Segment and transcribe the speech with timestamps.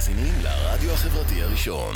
[0.00, 1.92] מאזינים לרדיו החברתי הראשון.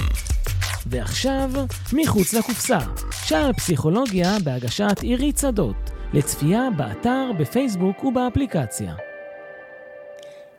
[0.86, 1.50] ועכשיו,
[1.92, 2.78] מחוץ לקופסה.
[3.24, 5.90] שער פסיכולוגיה בהגשת עירית שדות.
[6.12, 8.94] לצפייה באתר, בפייסבוק ובאפליקציה.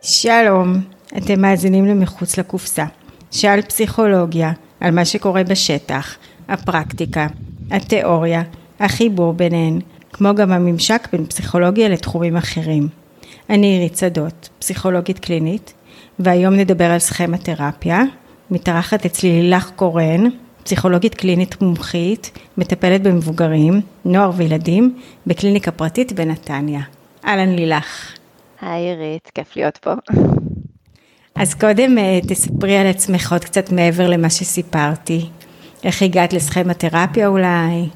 [0.02, 0.82] שלום,
[1.18, 2.86] אתם מאזינים למחוץ לקופסה.
[3.32, 6.16] שעל פסיכולוגיה, על מה שקורה בשטח,
[6.48, 7.28] הפרקטיקה,
[7.72, 8.44] התיאוריה,
[8.80, 9.80] החיבור ביניהן,
[10.14, 12.88] כמו גם הממשק בין פסיכולוגיה לתחומים אחרים.
[13.50, 15.74] אני עירית שדות, פסיכולוגית קלינית,
[16.20, 18.02] והיום נדבר על סכמה תרפיה.
[18.52, 20.24] מתארחת אצלי לילך קורן,
[20.64, 26.82] פסיכולוגית קלינית מומחית, מטפלת במבוגרים, נוער וילדים, בקליניקה פרטית בנתניה.
[27.26, 28.14] אהלן לילך.
[28.62, 29.94] היי עירית, כיף להיות פה.
[31.36, 35.26] אז קודם אה, תספרי על עצמך עוד קצת מעבר למה שסיפרתי.
[35.84, 37.90] איך הגעת לסכמה תרפיה אולי?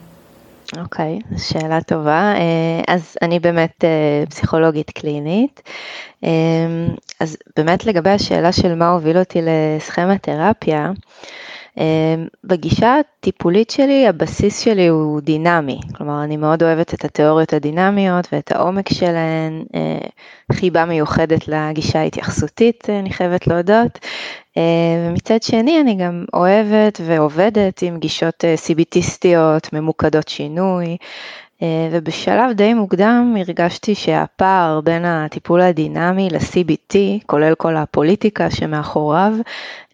[0.77, 2.33] אוקיי, okay, שאלה טובה.
[2.35, 5.61] אה, אז אני באמת אה, פסיכולוגית קלינית.
[7.19, 10.91] אז באמת לגבי השאלה של מה הוביל אותי לסכמה תרפיה,
[12.43, 18.51] בגישה הטיפולית שלי, הבסיס שלי הוא דינמי, כלומר אני מאוד אוהבת את התיאוריות הדינמיות ואת
[18.51, 20.07] העומק שלהן, אה,
[20.51, 23.99] חיבה מיוחדת לגישה ההתייחסותית, אני חייבת להודות,
[24.57, 24.61] אה,
[25.07, 30.97] ומצד שני אני גם אוהבת ועובדת עם גישות אה, סיביטיסטיות, ממוקדות שינוי,
[31.91, 39.33] ובשלב די מוקדם הרגשתי שהפער בין הטיפול הדינמי ל-CBT, כולל כל הפוליטיקה שמאחוריו,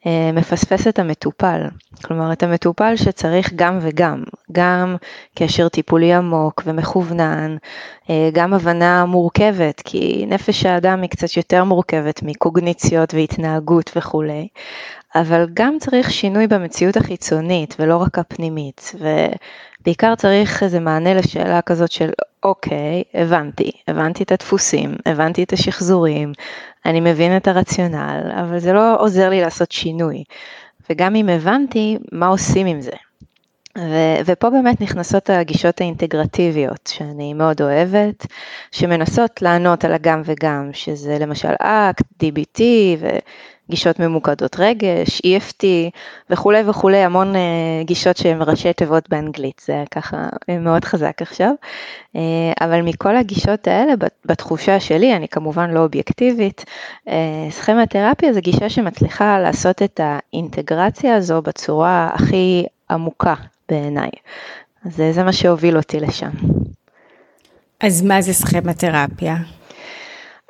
[0.05, 1.61] אה, מפספס את המטופל.
[2.03, 4.95] כלומר, את המטופל שצריך גם וגם, גם
[5.35, 7.55] קשר טיפולי עמוק ומכוונן,
[8.09, 14.47] אה, גם הבנה מורכבת, כי נפש האדם היא קצת יותר מורכבת מקוגניציות והתנהגות וכולי,
[15.16, 18.91] אבל גם צריך שינוי במציאות החיצונית ולא רק הפנימית,
[19.86, 22.09] ובעיקר צריך איזה מענה לשאלה כזאת של
[22.44, 26.31] אוקיי, הבנתי, הבנתי את הדפוסים, הבנתי את השחזורים,
[26.86, 30.23] אני מבין את הרציונל, אבל זה לא עוזר לי לעשות שינוי.
[30.89, 32.91] וגם אם הבנתי, מה עושים עם זה?
[33.78, 38.28] ו- ופה באמת נכנסות הגישות האינטגרטיביות שאני מאוד אוהבת,
[38.72, 42.62] שמנסות לענות על הגם וגם, שזה למשל אקט, DBT
[43.69, 45.63] גישות ממוקדות רגש, EFT
[46.29, 47.37] וכולי וכולי, המון uh,
[47.85, 51.51] גישות שהן ראשי תיבות באנגלית, זה ככה מאוד חזק עכשיו.
[52.13, 52.19] Uh,
[52.61, 53.93] אבל מכל הגישות האלה,
[54.25, 56.65] בתחושה שלי, אני כמובן לא אובייקטיבית,
[57.07, 57.11] uh,
[57.49, 63.33] סכמה תרפיה זה גישה שמצליחה לעשות את האינטגרציה הזו בצורה הכי עמוקה
[63.69, 64.09] בעיניי.
[64.85, 66.31] אז זה מה שהוביל אותי לשם.
[67.79, 69.35] אז מה זה סכמה תרפיה?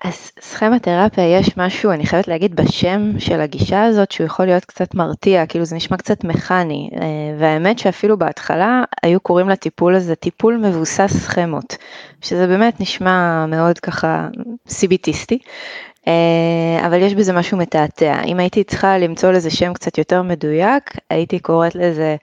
[0.07, 4.95] אז סכמתרפיה יש משהו, אני חייבת להגיד, בשם של הגישה הזאת שהוא יכול להיות קצת
[4.95, 7.07] מרתיע, כאילו זה נשמע קצת מכני, אה,
[7.39, 11.77] והאמת שאפילו בהתחלה היו קוראים לטיפול הזה טיפול מבוסס סכמות,
[12.21, 14.27] שזה באמת נשמע מאוד ככה
[14.67, 15.39] סיביטיסטי,
[16.07, 18.21] אה, אבל יש בזה משהו מתעתע.
[18.25, 22.15] אם הייתי צריכה למצוא לזה שם קצת יותר מדויק, הייתי קוראת לזה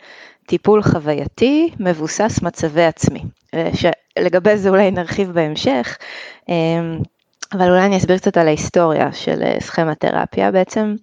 [0.47, 3.23] טיפול חווייתי מבוסס מצבי עצמי,
[3.55, 5.99] אה, שלגבי זה אולי נרחיב בהמשך.
[7.53, 10.51] אבל אולי אני אסביר קצת על ההיסטוריה של אה, סכמתרפיה.
[10.51, 10.95] בעצם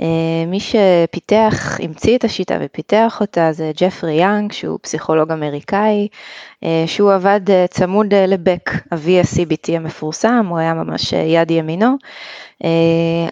[0.00, 6.08] אה, מי שפיתח, המציא את השיטה ופיתח אותה זה ג'פרי יאנג, שהוא פסיכולוג אמריקאי,
[6.86, 7.40] שהוא עבד
[7.70, 11.96] צמוד לבק, אבי ה-CBT המפורסם, הוא היה ממש יד ימינו,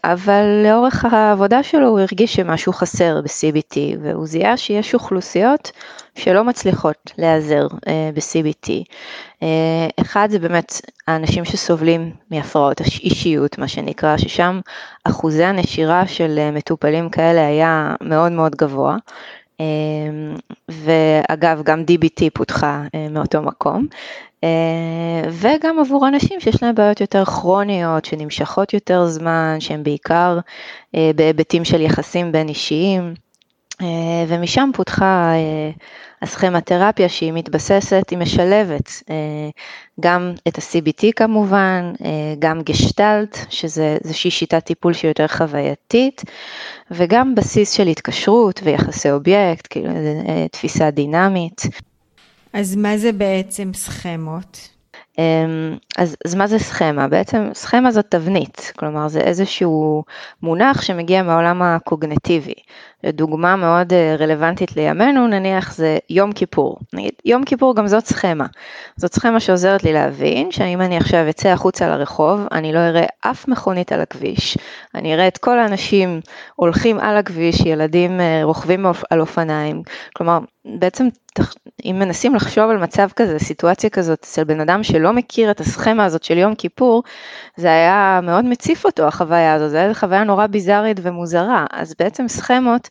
[0.05, 5.71] אבל לאורך העבודה שלו הוא הרגיש שמשהו חסר ב-CBT, והוא זיהה שיש אוכלוסיות
[6.15, 7.67] שלא מצליחות להיעזר
[8.15, 8.71] ב-CBT.
[9.43, 14.61] אה, אחד זה באמת האנשים שסובלים מהפרעות אישיות, מה שנקרא, ששם
[15.05, 18.97] אחוזי הנשירה של אה, מטופלים כאלה היה מאוד מאוד גבוה.
[19.61, 20.35] אה,
[20.69, 23.87] ואגב, גם DBT פותחה מאותו מקום.
[25.31, 30.39] וגם עבור אנשים שיש להם בעיות יותר כרוניות, שנמשכות יותר זמן, שהם בעיקר
[30.95, 33.15] בהיבטים של יחסים בין אישיים.
[34.29, 35.33] ומשם פותחה
[36.23, 39.15] הסכמתרפיה שהיא מתבססת, היא משלבת אה,
[40.01, 46.23] גם את ה-CBT כמובן, אה, גם גשטלט, שזה איזושהי שיטת טיפול שהיא יותר חווייתית,
[46.91, 51.63] וגם בסיס של התקשרות ויחסי אובייקט, כאילו אה, תפיסה דינמית.
[52.53, 54.69] אז מה זה בעצם סכמות?
[56.01, 57.09] אז, אז מה זה סכמה?
[57.09, 60.05] בעצם סכמה זאת תבנית, כלומר זה איזשהו
[60.43, 62.55] מונח שמגיע מהעולם הקוגנטיבי.
[63.07, 66.79] דוגמה מאוד אה, רלוונטית לימינו, נניח זה יום כיפור.
[66.93, 68.47] נגיד, יום כיפור גם זאת סכמה.
[68.97, 73.49] זאת סכמה שעוזרת לי להבין שאם אני עכשיו אצא החוצה לרחוב, אני לא אראה אף
[73.49, 74.59] מכונית על הכביש.
[74.95, 76.21] אני אראה את כל האנשים
[76.57, 79.83] הולכים על הכביש, ילדים אה, רוכבים על אופניים.
[80.17, 81.09] כלומר, בעצם
[81.85, 85.90] אם מנסים לחשוב על מצב כזה, סיטואציה כזאת, אצל בן אדם שלא מכיר את הסכמה,
[85.91, 87.03] הסכמה הזאת של יום כיפור,
[87.57, 92.29] זה היה מאוד מציף אותו החוויה הזאת, זו הייתה חוויה נורא ביזארית ומוזרה, אז בעצם
[92.29, 92.89] סכמות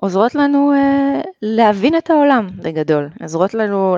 [0.00, 3.96] עוזרות לנו uh, להבין את העולם בגדול, עוזרות לנו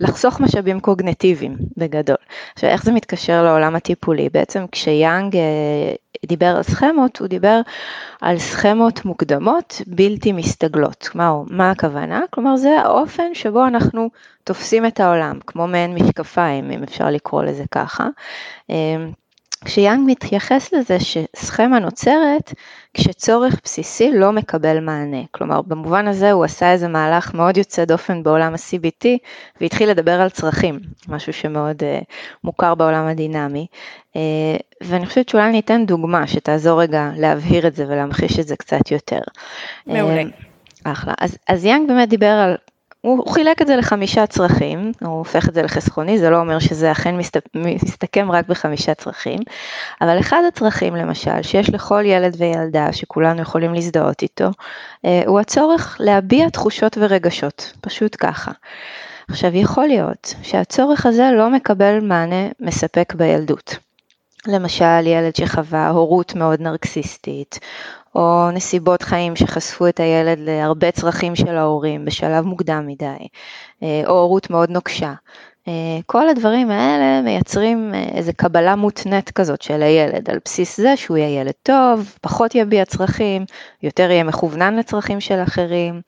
[0.00, 2.16] לחסוך משאבים קוגנטיביים בגדול.
[2.54, 4.28] עכשיו איך זה מתקשר לעולם הטיפולי?
[4.28, 7.60] בעצם כשיאנג uh, דיבר על סכמות, הוא דיבר
[8.20, 11.08] על סכמות מוקדמות בלתי מסתגלות.
[11.14, 12.20] מה, מה הכוונה?
[12.30, 14.10] כלומר זה האופן שבו אנחנו
[14.44, 18.08] תופסים את העולם, כמו מעין משקפיים, אם אפשר לקרוא לזה ככה.
[18.70, 18.74] Uh,
[19.64, 22.54] כשיאנג מתייחס לזה שסכמה נוצרת
[22.94, 25.22] כשצורך בסיסי לא מקבל מענה.
[25.30, 29.06] כלומר, במובן הזה הוא עשה איזה מהלך מאוד יוצא דופן בעולם ה-CBT
[29.60, 32.04] והתחיל לדבר על צרכים, משהו שמאוד uh,
[32.44, 33.66] מוכר בעולם הדינמי.
[34.12, 34.16] Uh,
[34.80, 39.20] ואני חושבת שאולי ניתן דוגמה שתעזור רגע להבהיר את זה ולהמחיש את זה קצת יותר.
[39.86, 40.22] מעולה.
[40.22, 40.26] Uh,
[40.84, 41.14] אחלה.
[41.20, 42.56] אז, אז יאנג באמת דיבר על
[43.00, 46.92] הוא חילק את זה לחמישה צרכים, הוא הופך את זה לחסכוני, זה לא אומר שזה
[46.92, 47.14] אכן
[47.54, 49.38] מסתכם רק בחמישה צרכים,
[50.00, 54.50] אבל אחד הצרכים למשל, שיש לכל ילד וילדה שכולנו יכולים להזדהות איתו,
[55.04, 58.52] אה, הוא הצורך להביע תחושות ורגשות, פשוט ככה.
[59.30, 63.76] עכשיו יכול להיות שהצורך הזה לא מקבל מענה מספק בילדות.
[64.46, 67.58] למשל ילד שחווה הורות מאוד נרקסיסטית,
[68.14, 73.28] או נסיבות חיים שחשפו את הילד להרבה צרכים של ההורים בשלב מוקדם מדי,
[73.82, 75.12] אה, או הורות מאוד נוקשה.
[75.68, 80.96] אה, כל הדברים האלה מייצרים אה, איזו קבלה מותנית כזאת של הילד, על בסיס זה
[80.96, 83.44] שהוא יהיה ילד טוב, פחות יביע צרכים,
[83.82, 86.00] יותר יהיה מכוונן לצרכים של אחרים,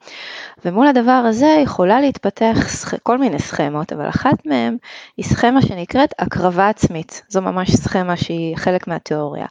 [0.65, 2.57] ומול הדבר הזה יכולה להתפתח
[3.03, 4.77] כל מיני סכמות, אבל אחת מהן
[5.17, 9.45] היא סכמה שנקראת הקרבה עצמית, זו ממש סכמה שהיא חלק מהתיאוריה.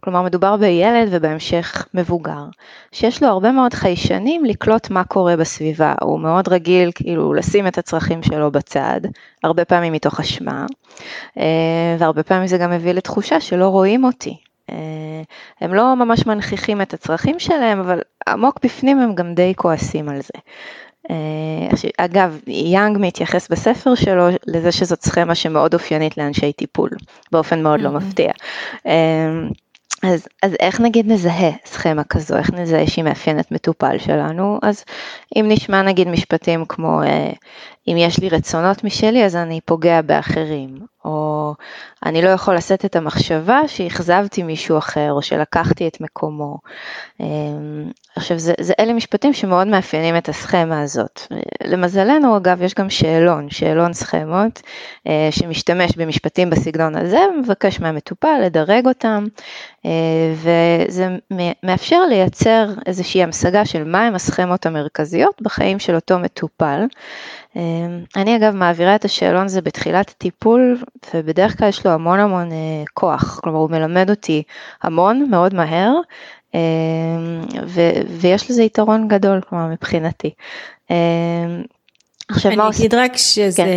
[0.00, 2.44] כלומר מדובר בילד ובהמשך מבוגר,
[2.92, 7.78] שיש לו הרבה מאוד חיישנים לקלוט מה קורה בסביבה, הוא מאוד רגיל כאילו לשים את
[7.78, 9.00] הצרכים שלו בצד,
[9.44, 10.66] הרבה פעמים מתוך אשמה,
[11.38, 14.51] אה, והרבה פעמים זה גם מביא לתחושה שלא רואים אותי.
[14.70, 15.22] אה,
[15.60, 20.20] הם לא ממש מנכיחים את הצרכים שלהם, אבל עמוק בפנים הם גם די כועסים על
[20.22, 20.38] זה.
[21.10, 21.68] אה,
[21.98, 26.90] אגב, יאנג מתייחס בספר שלו לזה שזאת סכמה שמאוד אופיינית לאנשי טיפול,
[27.32, 28.32] באופן מאוד לא מפתיע.
[30.02, 34.84] אז, אז איך נגיד נזהה סכמה כזו, איך נזהה שהיא מאפיינת מטופל שלנו, אז
[35.36, 37.32] אם נשמע נגיד משפטים כמו אה,
[37.88, 41.54] אם יש לי רצונות משלי אז אני פוגע באחרים, או
[42.06, 46.58] אני לא יכול לשאת את המחשבה שאכזבתי מישהו אחר או שלקחתי את מקומו.
[47.20, 51.20] אמ, עכשיו זה, זה אלה משפטים שמאוד מאפיינים את הסכמה הזאת.
[51.64, 54.62] למזלנו אגב יש גם שאלון, שאלון סכמות
[55.06, 59.24] אה, שמשתמש במשפטים בסגנון הזה ומבקש מהמטופל לדרג אותם
[59.86, 59.90] אה,
[60.34, 61.08] וזה
[61.62, 66.86] מאפשר לייצר איזושהי המשגה של מהם הסכמות המרכזיות בחיים של אותו מטופל.
[67.56, 70.82] אמ, אני אגב מעבירה את השאלון הזה בתחילת הטיפול
[71.14, 72.56] ובדרך כלל יש לו המון המון אה,
[72.94, 74.42] כוח, כלומר הוא מלמד אותי
[74.82, 75.92] המון מאוד מהר
[76.54, 76.60] אמ,
[77.66, 80.30] ו- ויש לזה יתרון גדול כלומר מבחינתי.
[80.90, 80.96] אמ,
[82.28, 83.68] עכשיו אני אגיד רק שזה כן.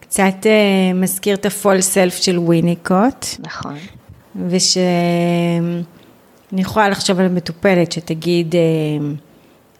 [0.00, 3.26] קצת אה, מזכיר את ה-fall self של וויניקוט.
[3.38, 3.74] נכון.
[4.48, 5.82] ושאני
[6.52, 8.54] יכולה לחשוב על מטופלת שתגיד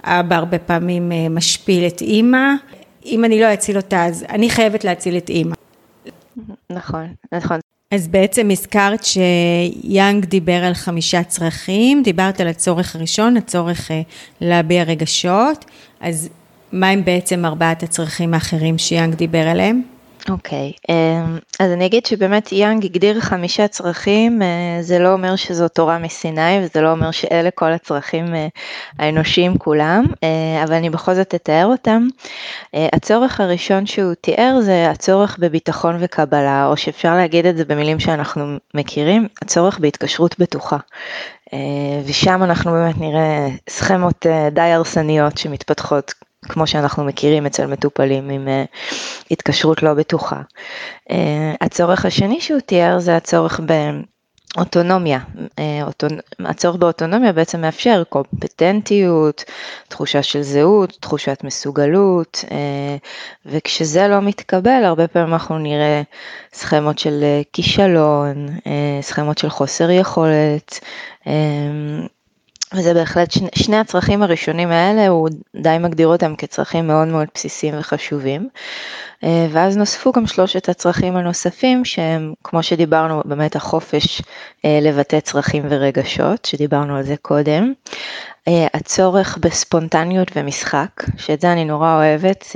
[0.05, 2.55] אבא הרבה פעמים משפיל את אימא,
[3.07, 5.55] אם אני לא אציל אותה, אז אני חייבת להציל את אימא.
[6.71, 7.59] נכון, נכון.
[7.91, 14.03] אז בעצם הזכרת שיאנג דיבר על חמישה צרכים, דיברת על הצורך הראשון, הצורך אה,
[14.41, 15.65] להביע רגשות,
[16.01, 16.29] אז
[16.73, 19.83] מה הם בעצם ארבעת הצרכים האחרים שיאנג דיבר עליהם?
[20.31, 25.37] אוקיי, okay, אמ, אז אני אגיד שבאמת יאנג הגדיר חמישה צרכים, אה, זה לא אומר
[25.37, 28.49] שזו תורה מסיני וזה לא אומר שאלה כל הצרכים אה,
[28.99, 32.07] האנושיים כולם, אה, אבל אני בכל זאת אתאר אותם.
[32.75, 38.57] הצורך הראשון שהוא תיאר זה הצורך בביטחון וקבלה, או שאפשר להגיד את זה במילים שאנחנו
[38.75, 40.77] מכירים, הצורך בהתקשרות בטוחה.
[42.07, 46.15] ושם אנחנו באמת נראה סכמות די הרסניות שמתפתחות
[46.49, 48.77] כמו שאנחנו מכירים אצל מטופלים עם uh,
[49.31, 50.41] התקשרות לא בטוחה.
[51.09, 51.13] Uh,
[51.61, 53.61] הצורך השני שהוא תיאר זה הצורך
[54.57, 55.19] באוטונומיה.
[55.37, 56.11] Uh, אוטונ...
[56.41, 59.45] הצורך באוטונומיה בעצם מאפשר קומפטנטיות,
[59.89, 62.45] תחושה של זהות, תחושת מסוגלות,
[63.47, 66.03] וכשזה לא מתקבל הרבה פעמים אנחנו נראה
[66.53, 68.47] סכמות של כישלון,
[69.01, 70.81] סכמות של חוסר יכולת.
[72.75, 77.75] וזה בהחלט שני, שני הצרכים הראשונים האלה, הוא די מגדיר אותם כצרכים מאוד מאוד בסיסיים
[77.79, 78.49] וחשובים.
[79.25, 84.23] אה, ואז נוספו גם שלושת הצרכים הנוספים שהם, כמו שדיברנו, באמת החופש
[84.65, 87.73] אה, לבטא צרכים ורגשות, שדיברנו על זה קודם.
[88.75, 92.47] הצורך בספונטניות ומשחק, שאת זה אני נורא אוהבת,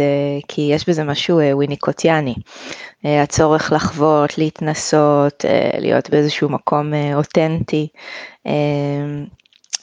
[0.48, 2.34] כי יש בזה משהו וויניקוטיאני.
[3.04, 5.44] הצורך לחוות, להתנסות,
[5.78, 7.88] להיות באיזשהו מקום אותנטי.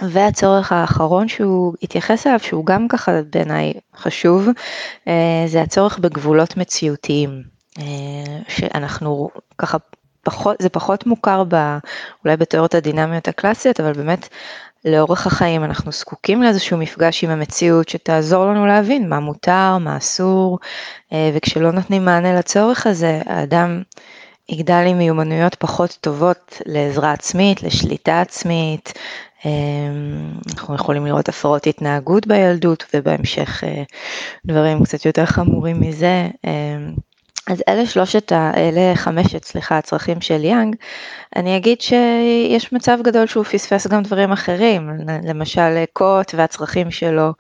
[0.10, 4.48] והצורך האחרון שהוא התייחס אליו, שהוא גם ככה בעיניי חשוב,
[5.48, 7.43] זה הצורך בגבולות מציאותיים.
[8.48, 9.77] שאנחנו ככה
[10.24, 11.77] פחות, זה פחות מוכר ב,
[12.25, 14.27] אולי בתיאוריות הדינמיות הקלאסיות, אבל באמת
[14.86, 20.60] לאורך החיים אנחנו זקוקים לאיזשהו מפגש עם המציאות שתעזור לנו להבין מה מותר, מה אסור,
[21.13, 23.81] אה, וכשלא נותנים מענה לצורך הזה, האדם
[24.50, 28.93] יגדל עם מיומנויות פחות טובות לעזרה עצמית, לשליטה עצמית.
[29.45, 29.51] אה,
[30.55, 33.83] אנחנו יכולים לראות הפרעות התנהגות בילדות ובהמשך אה,
[34.45, 36.27] דברים קצת יותר חמורים מזה.
[37.47, 40.75] אז אלה שלושת, אלה חמשת, סליחה, הצרכים של יאנג.
[41.35, 44.89] אני אגיד שיש מצב גדול שהוא פספס גם דברים אחרים,
[45.23, 47.33] למשל קוט והצרכים שלו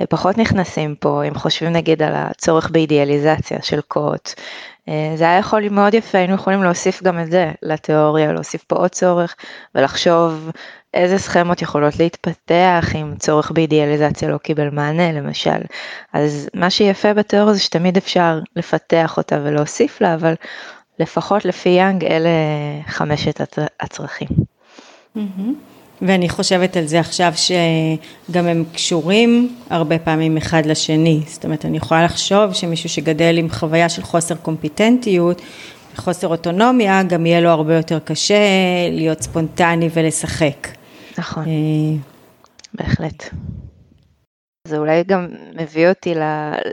[0.00, 4.30] אה, פחות נכנסים פה, אם חושבים נגיד על הצורך באידיאליזציה של קוט.
[4.88, 8.64] אה, זה היה יכול להיות מאוד יפה, היינו יכולים להוסיף גם את זה לתיאוריה, להוסיף
[8.64, 9.36] פה עוד צורך
[9.74, 10.50] ולחשוב
[10.96, 15.60] איזה סכמות יכולות להתפתח אם צורך באידיאליזציה לא קיבל מענה למשל.
[16.12, 20.34] אז מה שיפה בתיאוריה זה שתמיד אפשר לפתח אותה ולהוסיף לה, אבל
[20.98, 22.30] לפחות לפי יאנג אלה
[22.86, 23.40] חמשת
[23.80, 24.28] הצרכים.
[26.02, 31.76] ואני חושבת על זה עכשיו שגם הם קשורים הרבה פעמים אחד לשני, זאת אומרת אני
[31.76, 35.42] יכולה לחשוב שמישהו שגדל עם חוויה של חוסר קומפיטנטיות
[35.94, 38.38] וחוסר אוטונומיה, גם יהיה לו הרבה יותר קשה
[38.90, 40.68] להיות ספונטני ולשחק.
[41.18, 41.98] נכון, אה,
[42.74, 43.24] בהחלט.
[44.68, 46.14] זה אולי גם מביא אותי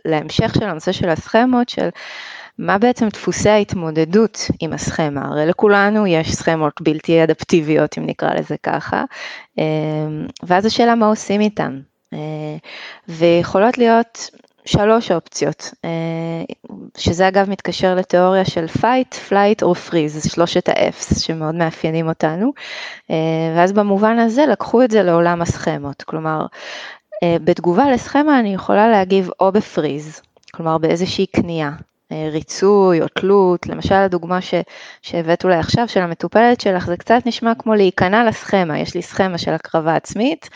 [0.05, 1.89] להמשך של הנושא של הסכמות, של
[2.57, 5.25] מה בעצם דפוסי ההתמודדות עם הסכמה?
[5.25, 9.03] הרי לכולנו יש סכמות בלתי אדפטיביות, אם נקרא לזה ככה,
[9.59, 9.63] אה,
[10.43, 11.79] ואז השאלה מה עושים איתן.
[12.13, 12.57] אה,
[13.07, 14.29] ויכולות להיות
[14.65, 15.73] שלוש אופציות,
[16.97, 22.53] שזה אגב מתקשר לתיאוריה של fight, flight או freeze, שלושת ה-F's שמאוד מאפיינים אותנו,
[23.55, 26.45] ואז במובן הזה לקחו את זה לעולם הסכמות, כלומר
[27.25, 30.21] בתגובה לסכמה אני יכולה להגיב או בפריז,
[30.53, 31.71] כלומר באיזושהי כניעה,
[32.31, 34.53] ריצוי או תלות, למשל הדוגמה ש,
[35.01, 39.37] שהבאת אולי עכשיו של המטופלת שלך, זה קצת נשמע כמו להיכנע לסכמה, יש לי סכמה
[39.37, 40.49] של הקרבה עצמית,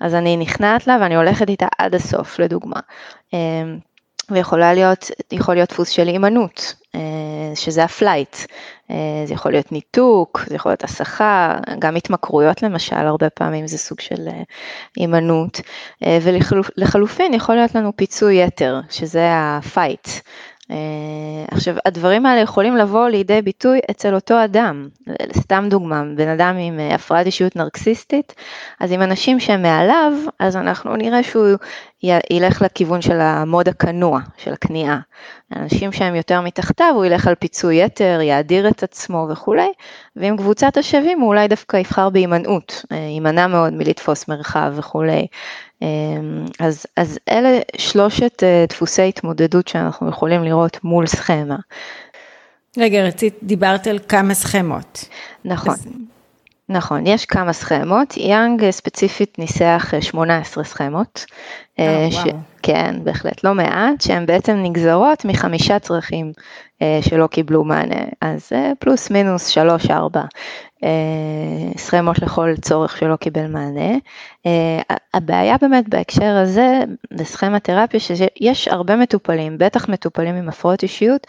[0.00, 2.80] אז אני נכנעת לה ואני הולכת איתה עד הסוף, לדוגמה.
[4.30, 6.74] ויכולה להיות, יכול להיות דפוס של הימנעות,
[7.54, 8.36] שזה ה flight,
[9.24, 14.00] זה יכול להיות ניתוק, זה יכול להיות הסחה, גם התמכרויות למשל, הרבה פעמים זה סוג
[14.00, 14.28] של
[14.96, 15.60] הימנעות,
[16.76, 20.20] ולחלופין יכול להיות לנו פיצוי יתר, שזה ה fight, אה,
[21.50, 24.88] עכשיו, הדברים האלה יכולים לבוא לידי ביטוי אצל אותו אדם.
[25.36, 28.34] סתם דוגמה, בן אדם עם אה, הפרעת אישיות נרקסיסטית,
[28.80, 31.46] אז עם אנשים שהם מעליו, אז אנחנו נראה שהוא
[32.30, 34.98] ילך לכיוון של המוד הכנוע, של הכניעה.
[35.56, 39.72] אנשים שהם יותר מתחתיו, הוא ילך על פיצוי יתר, יאדיר את עצמו וכולי,
[40.16, 45.26] ועם קבוצת השווים הוא אולי דווקא יבחר בהימנעות, אה, יימנע מאוד מלתפוס מרחב וכולי.
[45.84, 51.56] אמ, אז, אז אלה שלושת אה, דפוסי התמודדות שאנחנו יכולים לראות מול סכמה.
[52.78, 55.08] רגע, רצית, דיברת על כמה סכמות.
[55.44, 55.74] נכון.
[55.74, 55.86] אז...
[56.68, 61.24] נכון, יש כמה סכמות, יאנג ספציפית ניסח 18 אה, סכמות.
[61.78, 62.18] אה, ש...
[62.62, 66.32] כן, בהחלט לא מעט, שהן בעצם נגזרות מחמישה צרכים
[67.00, 69.92] שלא קיבלו מענה, אז פלוס מינוס 3-4
[71.76, 73.96] סכמות לכל צורך שלא קיבל מענה.
[75.14, 81.26] הבעיה באמת בהקשר הזה, בסכמה תרפיה, שיש הרבה מטופלים, בטח מטופלים עם הפרעות אישיות,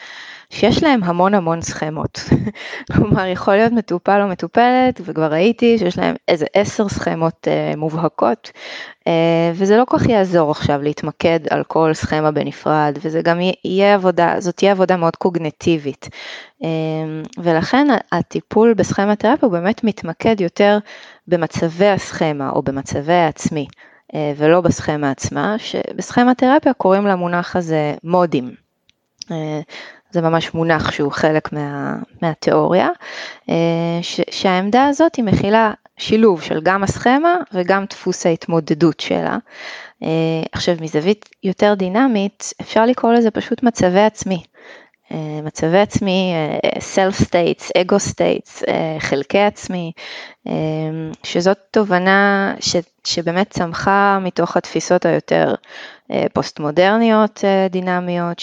[0.50, 2.20] שיש להם המון המון סכמות.
[2.94, 8.52] כלומר, יכול להיות מטופל או מטופלת, וכבר ראיתי שיש להם איזה עשר סכמות uh, מובהקות,
[9.00, 9.12] uh,
[9.54, 14.36] וזה לא כל כך יעזור עכשיו להתמקד על כל סכמה בנפרד, וזה גם יהיה עבודה,
[14.40, 16.10] זאת תהיה עבודה מאוד קוגנטיבית.
[16.62, 16.66] Uh,
[17.38, 20.78] ולכן הטיפול בסכמה תרפיה הוא באמת מתמקד יותר
[21.28, 23.68] במצבי הסכמה או במצבי העצמי.
[24.38, 28.56] ולא בסכמה עצמה, שבסכמה תרפיה קוראים למונח הזה מודים.
[30.16, 32.90] זה ממש מונח שהוא חלק מה, מהתיאוריה,
[33.50, 39.38] אה, ש, שהעמדה הזאת היא מכילה שילוב של גם הסכמה וגם דפוס ההתמודדות שלה.
[40.04, 44.44] אה, עכשיו מזווית יותר דינמית אפשר לקרוא לזה פשוט מצבי עצמי.
[45.12, 46.34] אה, מצבי עצמי,
[46.78, 48.64] self states, ego states,
[49.00, 49.92] חלקי עצמי,
[51.24, 55.56] שזאת תובנה ש, שבאמת צמחה מתוך התפיסות היותר
[56.34, 58.40] פוסט מודרניות דינמיות,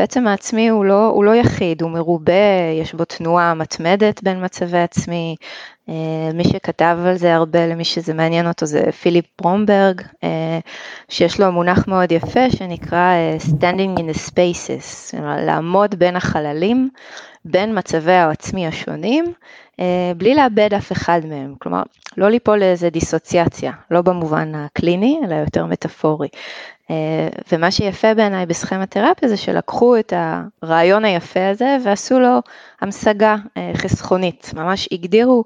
[0.00, 2.32] בעצם העצמי הוא לא, הוא לא יחיד, הוא מרובה,
[2.80, 5.36] יש בו תנועה מתמדת בין מצבי עצמי,
[6.34, 10.02] מי שכתב על זה הרבה, למי שזה מעניין אותו, זה פיליפ ברומברג,
[11.08, 13.14] שיש לו מונח מאוד יפה שנקרא
[13.50, 16.88] Standing in the Spaces, לעמוד בין החללים,
[17.44, 19.24] בין מצבי העצמי השונים,
[20.16, 21.82] בלי לאבד אף אחד מהם, כלומר,
[22.16, 26.28] לא ליפול לאיזה דיסוציאציה, לא במובן הקליני, אלא יותר מטאפורי.
[27.52, 30.12] ומה שיפה בעיניי בסכמתרפיה זה שלקחו את
[30.62, 32.38] הרעיון היפה הזה ועשו לו
[32.80, 33.36] המשגה
[33.74, 35.44] חסכונית, ממש הגדירו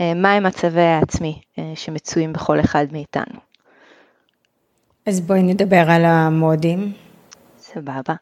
[0.00, 1.40] מהם מצבי העצמי
[1.74, 3.40] שמצויים בכל אחד מאיתנו.
[5.06, 6.92] אז בואי נדבר על המודים.
[7.76, 8.14] סבבה.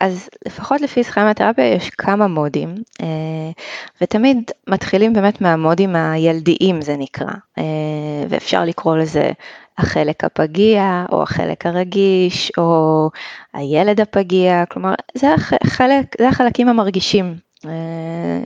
[0.00, 2.74] אז לפחות לפי סכמתרפיה יש כמה מודים,
[4.02, 7.32] ותמיד מתחילים באמת מהמודים הילדיים זה נקרא,
[8.28, 9.30] ואפשר לקרוא לזה
[9.78, 13.10] החלק הפגיע, או החלק הרגיש, או
[13.54, 17.47] הילד הפגיע, כלומר, זה, החלק, זה החלקים המרגישים.
[17.66, 18.40] אה,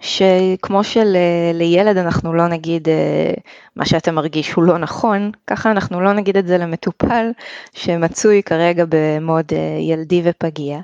[0.00, 3.34] שכמו שלילד אנחנו לא נגיד אה,
[3.76, 7.30] מה שאתה מרגיש הוא לא נכון, ככה אנחנו לא נגיד את זה למטופל
[7.72, 10.78] שמצוי כרגע במוד אה, ילדי ופגיע.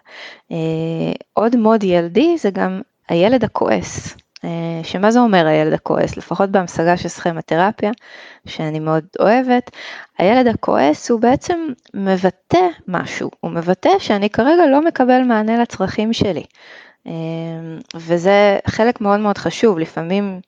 [1.33, 4.17] עוד מוד ילדי זה גם הילד הכועס.
[4.45, 6.17] אה, שמה זה אומר הילד הכועס?
[6.17, 7.91] לפחות בהמשגה של סכמתרפיה,
[8.47, 9.71] שאני מאוד אוהבת,
[10.19, 16.45] הילד הכועס הוא בעצם מבטא משהו, הוא מבטא שאני כרגע לא מקבל מענה לצרכים שלי.
[17.07, 17.13] אה,
[17.95, 20.41] וזה חלק מאוד מאוד חשוב, לפעמים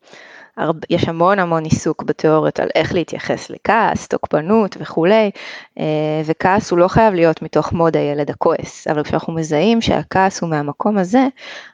[0.90, 5.30] יש המון המון עיסוק בתיאוריות על איך להתייחס לכעס, תוקפנות וכולי,
[5.78, 5.84] אה,
[6.24, 10.98] וכעס הוא לא חייב להיות מתוך מוד הילד הכועס, אבל כשאנחנו מזהים שהכעס הוא מהמקום
[10.98, 11.26] הזה,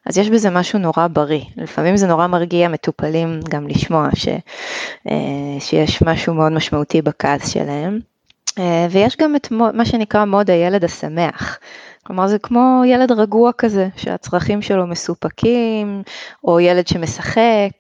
[0.07, 1.45] אז יש בזה משהו נורא בריא.
[1.57, 4.29] לפעמים זה נורא מרגיע מטופלים גם לשמוע ש,
[5.11, 7.99] אה, שיש משהו מאוד משמעותי בכעס שלהם.
[8.59, 11.59] אה, ויש גם את מה שנקרא מוד הילד השמח.
[12.07, 16.03] כלומר זה כמו ילד רגוע כזה, שהצרכים שלו מסופקים,
[16.45, 17.71] או ילד שמשחק,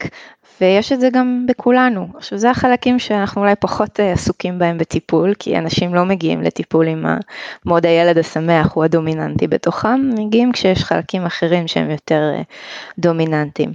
[0.60, 2.08] ויש את זה גם בכולנו.
[2.16, 6.88] עכשיו זה החלקים שאנחנו אולי פחות אה, עסוקים בהם בטיפול, כי אנשים לא מגיעים לטיפול
[6.88, 7.06] עם
[7.64, 12.42] mode הילד השמח הוא הדומיננטי בתוכם, מגיעים כשיש חלקים אחרים שהם יותר אה,
[12.98, 13.72] דומיננטיים.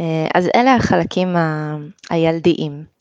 [0.00, 1.76] אה, אז אלה החלקים ה-
[2.10, 2.94] הילדיים.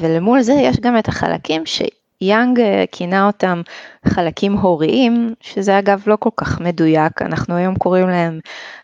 [0.00, 1.82] ולמול זה יש גם את החלקים ש...
[2.20, 3.62] יאנג אה, כינה אותם
[4.06, 8.40] חלקים הוריים, שזה אגב לא כל כך מדויק, אנחנו היום קוראים להם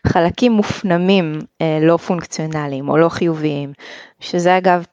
[0.07, 3.73] חלקים מופנמים אה, לא פונקציונליים או לא חיוביים,
[4.19, 4.85] שזה אגב,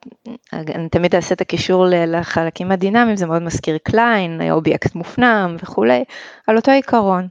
[0.52, 6.04] אני תמיד אעשה את הקישור לחלקים הדינמיים, זה מאוד מזכיר קליין, אובייקט מופנם וכולי,
[6.46, 7.28] על אותו עיקרון.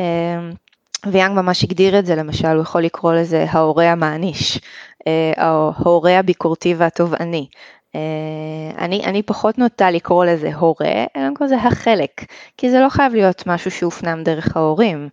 [0.00, 0.50] אה,
[1.06, 4.58] ויאנג ממש הגדיר את זה, למשל, הוא יכול לקרוא לזה ההורה המעניש,
[5.36, 7.46] ההורה הביקורתי והתובעני.
[7.94, 12.24] אה, אני, אני פחות נוטה לקרוא לזה הורה, אלא לקרוא לזה החלק,
[12.56, 15.08] כי זה לא חייב להיות משהו שהופנם דרך ההורים.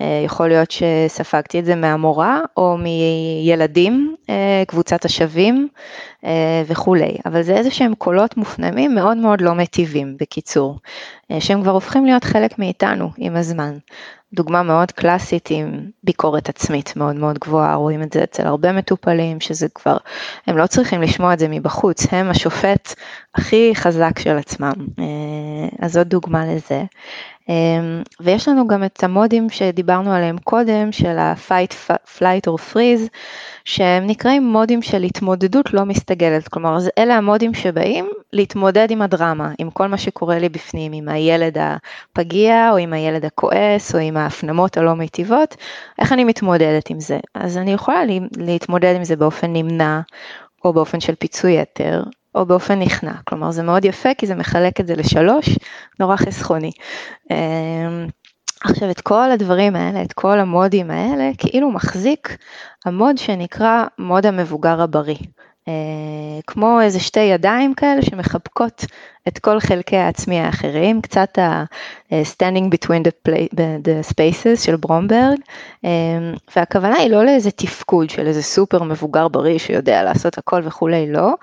[0.00, 5.68] אה, יכול להיות שספגתי את זה מהמורה או מילדים, אה, קבוצת השווים
[6.66, 10.78] וכולי, אבל זה איזה שהם קולות מופנמים מאוד מאוד לא מטיבים, בקיצור,
[11.40, 13.74] שהם כבר הופכים להיות חלק מאיתנו עם הזמן.
[14.34, 19.40] דוגמה מאוד קלאסית עם ביקורת עצמית מאוד מאוד גבוהה, רואים את זה אצל הרבה מטופלים,
[19.40, 19.96] שזה כבר,
[20.46, 22.94] הם לא צריכים לשמוע את זה מבחוץ, הם השופט
[23.34, 26.84] הכי חזק של עצמם, אה, אז זאת דוגמה לזה.
[27.48, 33.08] אמ, ויש לנו גם את המודים שדיברנו עליהם קודם, של ה-fight, flight or freeze,
[33.64, 39.70] שהם נקראים מודים של התמודדות לא מסתגלת, כלומר אלה המודים שבאים להתמודד עם הדרמה, עם
[39.70, 44.76] כל מה שקורה לי בפנים, עם הילד הפגיע או עם הילד הכועס או עם ההפנמות
[44.76, 45.56] הלא מיטיבות,
[45.98, 47.18] איך אני מתמודדת עם זה?
[47.34, 48.02] אז אני יכולה
[48.36, 50.00] להתמודד עם זה באופן נמנע
[50.64, 52.02] או באופן של פיצוי יתר,
[52.34, 55.58] או באופן נכנע, כלומר זה מאוד יפה כי זה מחלק את זה לשלוש,
[56.00, 56.70] נורא חסכוני.
[57.30, 58.06] אמ,
[58.64, 62.36] עכשיו את כל הדברים האלה, את כל המודים האלה, כאילו מחזיק
[62.84, 65.16] המוד שנקרא מוד המבוגר הבריא.
[65.68, 68.84] אה, כמו איזה שתי ידיים כאלה שמחבקות
[69.28, 75.38] את כל חלקי העצמי האחרים, קצת ה-standing between the, play, the spaces של ברומברג,
[75.84, 75.90] אה,
[76.56, 81.34] והכוונה היא לא לאיזה תפקוד של איזה סופר מבוגר בריא שיודע לעשות הכל וכולי, לא,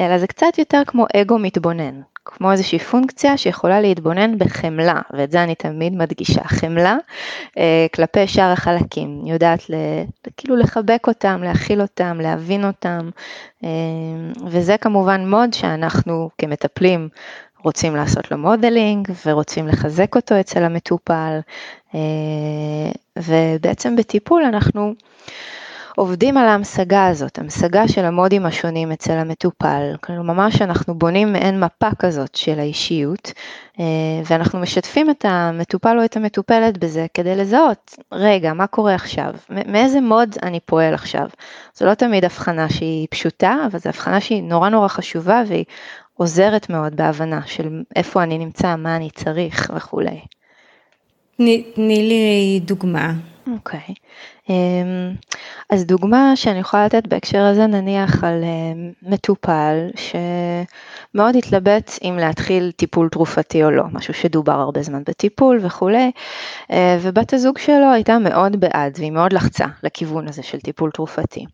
[0.00, 5.42] אלא זה קצת יותר כמו אגו מתבונן, כמו איזושהי פונקציה שיכולה להתבונן בחמלה, ואת זה
[5.42, 6.96] אני תמיד מדגישה, חמלה
[7.58, 9.74] אה, כלפי שאר החלקים, יודעת ל,
[10.36, 13.10] כאילו לחבק אותם, להכיל אותם, להבין אותם,
[13.64, 13.70] אה,
[14.46, 17.08] וזה כמובן mode שאנחנו כמטפלים
[17.64, 21.38] רוצים לעשות לו modeling ורוצים לחזק אותו אצל המטופל,
[21.94, 22.00] אה,
[23.16, 24.94] ובעצם בטיפול אנחנו
[25.96, 31.60] עובדים על ההמשגה הזאת, המשגה של המודים השונים אצל המטופל, כלומר ממש אנחנו בונים מעין
[31.60, 33.32] מפה כזאת של האישיות,
[33.80, 33.84] אה,
[34.30, 39.34] ואנחנו משתפים את המטופל או את המטופלת בזה כדי לזהות, רגע, מה קורה עכשיו?
[39.50, 41.28] מאיזה מוד אני פועל עכשיו?
[41.74, 45.64] זו לא תמיד הבחנה שהיא פשוטה, אבל זו הבחנה שהיא נורא נורא חשובה והיא
[46.16, 50.20] עוזרת מאוד בהבנה של איפה אני נמצא, מה אני צריך וכולי.
[51.36, 53.12] תני לי דוגמה.
[53.52, 53.80] אוקיי.
[53.80, 53.92] Okay.
[54.50, 55.14] אמ,
[55.70, 62.70] אז דוגמה שאני יכולה לתת בהקשר הזה נניח על אמ, מטופל שמאוד התלבט אם להתחיל
[62.76, 66.10] טיפול תרופתי או לא, משהו שדובר הרבה זמן בטיפול וכולי,
[66.70, 71.46] אה, ובת הזוג שלו הייתה מאוד בעד והיא מאוד לחצה לכיוון הזה של טיפול תרופתי.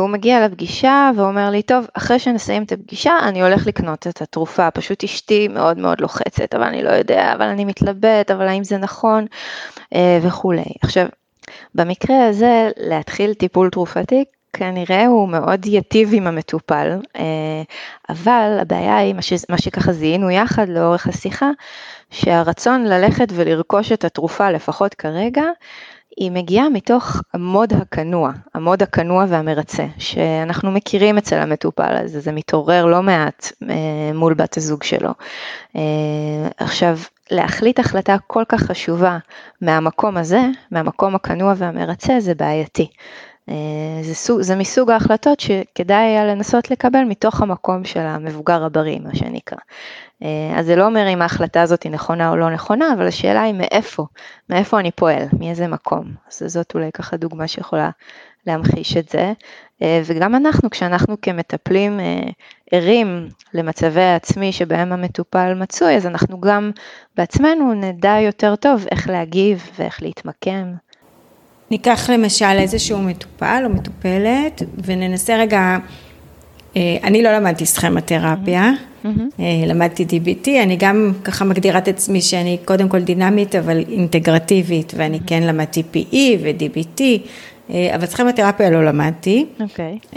[0.00, 4.70] והוא מגיע לפגישה ואומר לי, טוב, אחרי שנסיים את הפגישה, אני הולך לקנות את התרופה,
[4.70, 8.78] פשוט אשתי מאוד מאוד לוחצת, אבל אני לא יודע, אבל אני מתלבט, אבל האם זה
[8.78, 9.26] נכון,
[9.94, 10.64] אה, וכולי.
[10.82, 11.06] עכשיו,
[11.74, 17.62] במקרה הזה, להתחיל טיפול תרופתי, כנראה הוא מאוד ייטיב עם המטופל, אה,
[18.08, 19.14] אבל הבעיה היא,
[19.48, 21.50] מה שככה זיהינו יחד לאורך השיחה,
[22.10, 25.44] שהרצון ללכת ולרכוש את התרופה, לפחות כרגע,
[26.16, 32.86] היא מגיעה מתוך המוד הכנוע, המוד הכנוע והמרצה, שאנחנו מכירים אצל המטופל הזה, זה מתעורר
[32.86, 35.10] לא מעט אה, מול בת הזוג שלו.
[35.76, 35.82] אה,
[36.58, 36.98] עכשיו,
[37.30, 39.18] להחליט החלטה כל כך חשובה
[39.60, 42.90] מהמקום הזה, מהמקום הכנוע והמרצה, זה בעייתי.
[43.48, 48.98] אה, זה, סוג, זה מסוג ההחלטות שכדאי היה לנסות לקבל מתוך המקום של המבוגר הבריא,
[49.00, 49.58] מה שנקרא.
[50.22, 53.42] אה, אז זה לא אומר אם ההחלטה הזאת היא נכונה או לא נכונה, אבל השאלה
[53.42, 54.06] היא מאיפה,
[54.50, 56.04] מאיפה אני פועל, מאיזה מקום.
[56.28, 57.90] אז זאת אולי ככה דוגמה שיכולה
[58.46, 59.32] להמחיש את זה.
[59.82, 62.00] אה, וגם אנחנו, כשאנחנו כמטפלים
[62.72, 66.70] ערים למצבי העצמי שבהם המטופל מצוי, אז אנחנו גם
[67.16, 70.74] בעצמנו נדע יותר טוב איך להגיב ואיך להתמקם.
[71.70, 75.78] ניקח למשל איזשהו מטופל או מטופלת וננסה רגע,
[76.76, 78.70] אה, אני לא למדתי סכמתרפיה,
[79.04, 79.08] mm-hmm.
[79.66, 85.16] למדתי DBT, אני גם ככה מגדירה את עצמי שאני קודם כל דינמית אבל אינטגרטיבית ואני
[85.16, 85.26] mm-hmm.
[85.28, 87.00] כן למדתי PE ו-DBT,
[87.70, 89.46] אה, אבל סכמתרפיה לא למדתי.
[89.60, 89.98] אוקיי.
[90.02, 90.16] Okay.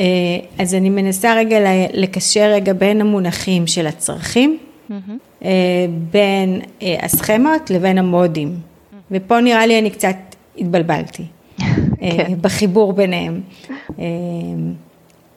[0.58, 1.58] אז אני מנסה רגע
[1.94, 4.58] לקשר רגע בין המונחים של הצרכים,
[4.90, 5.44] mm-hmm.
[6.12, 6.62] בין
[7.02, 8.56] הסכמות לבין המודים.
[8.56, 8.96] Mm-hmm.
[9.12, 10.16] ופה נראה לי אני קצת
[10.58, 11.24] התבלבלתי.
[12.00, 12.34] כן.
[12.42, 13.42] בחיבור ביניהם.
[14.00, 14.06] אה,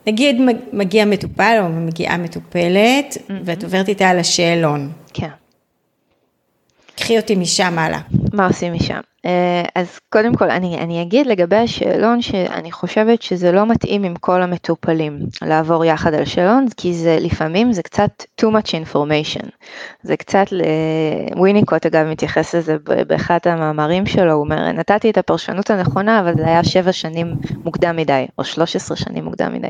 [0.06, 0.36] נגיד
[0.72, 4.92] מגיע מטופל או מגיעה מטופלת, ואת עוברת איתה על השאלון.
[5.14, 5.28] כן.
[6.96, 8.00] קחי אותי משם הלאה.
[8.32, 9.00] מה עושים משם?
[9.26, 14.14] אה, אז קודם כל אני, אני אגיד לגבי השאלון שאני חושבת שזה לא מתאים עם
[14.14, 18.10] כל המטופלים לעבור יחד על שאלון כי זה לפעמים זה קצת
[18.40, 19.48] too much information.
[20.02, 20.46] זה קצת,
[21.36, 26.46] וויניקוט אגב מתייחס לזה באחד המאמרים שלו, הוא אומר נתתי את הפרשנות הנכונה אבל זה
[26.46, 27.34] היה שבע שנים
[27.64, 29.68] מוקדם מדי או 13 שנים מוקדם מדי.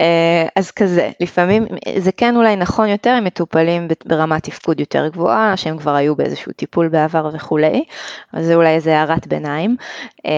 [0.00, 1.66] אה, אז כזה, לפעמים
[1.98, 6.52] זה כן אולי נכון יותר עם מטופלים ברמת תפקוד יותר גבוהה שהם כבר היו באיזשהו
[6.52, 7.84] טיפול בעבר וכולי,
[8.32, 9.76] אז זה אולי איזה הערת ביניים,
[10.24, 10.30] אמ,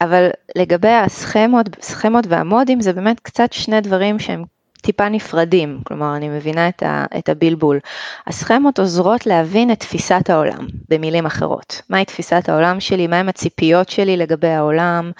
[0.00, 4.44] אבל לגבי הסכמות, סכמות והמודים זה באמת קצת שני דברים שהם
[4.82, 7.78] טיפה נפרדים, כלומר אני מבינה את, ה, את הבלבול.
[8.26, 11.82] הסכמות עוזרות להבין את תפיסת העולם, במילים אחרות.
[11.90, 15.10] מהי תפיסת העולם שלי, מהם הציפיות שלי לגבי העולם,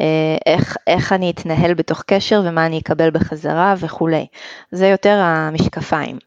[0.00, 4.26] אה, איך, איך אני אתנהל בתוך קשר ומה אני אקבל בחזרה וכולי.
[4.72, 6.18] זה יותר המשקפיים.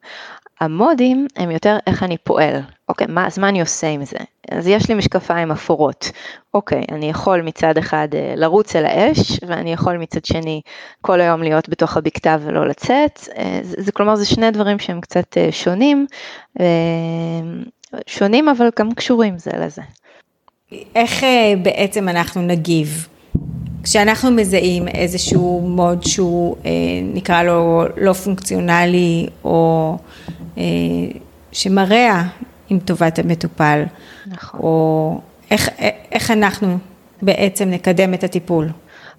[0.64, 4.18] המודים הם יותר איך אני פועל, אוקיי, מה, אז מה אני עושה עם זה?
[4.52, 6.12] אז יש לי משקפיים אפורות,
[6.54, 10.62] אוקיי, אני יכול מצד אחד אה, לרוץ אל האש, ואני יכול מצד שני
[11.02, 15.02] כל היום להיות בתוך הבקתה ולא לצאת, אה, זה, זה כלומר זה שני דברים שהם
[15.02, 16.06] קצת אה, שונים,
[18.08, 19.82] שונים אבל גם קשורים זה לזה.
[20.96, 21.24] איך
[21.64, 23.08] בעצם אנחנו נגיב?
[23.84, 26.56] כשאנחנו מזהים איזשהו מוד שהוא
[27.14, 29.98] נקרא לו לא פונקציונלי או
[31.52, 32.24] שמרע
[32.70, 33.84] עם טובת המטופל.
[34.28, 34.60] נכון.
[34.60, 35.20] או
[35.52, 35.70] איך,
[36.12, 36.78] איך אנחנו
[37.22, 38.70] בעצם נקדם את הטיפול.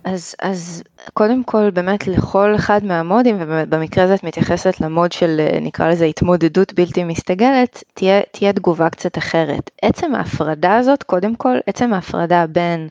[0.05, 0.83] אז, אז
[1.15, 6.73] קודם כל באמת לכל אחד מהמודים, ובמקרה הזה את מתייחסת למוד של נקרא לזה התמודדות
[6.73, 9.71] בלתי מסתגלת, תהיה, תהיה תגובה קצת אחרת.
[9.83, 12.89] עצם ההפרדה הזאת, קודם כל, עצם ההפרדה בין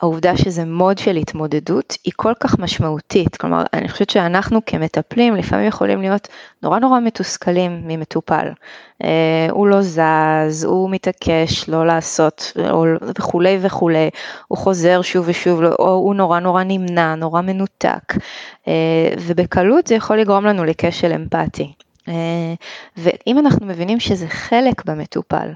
[0.00, 5.66] העובדה שזה מוד של התמודדות היא כל כך משמעותית, כלומר אני חושבת שאנחנו כמטפלים לפעמים
[5.66, 6.28] יכולים להיות
[6.62, 8.48] נורא נורא מתוסכלים ממטופל,
[9.04, 12.84] אה, הוא לא זז, הוא מתעקש לא לעשות או,
[13.18, 14.10] וכולי וכולי,
[14.48, 18.14] הוא חוזר שוב ושוב או הוא נורא נורא נמנע, נורא מנותק.
[18.68, 21.72] אה, ובקלות זה יכול לגרום לנו לכשל אמפתי.
[22.96, 25.48] ואם אנחנו מבינים שזה חלק במטופל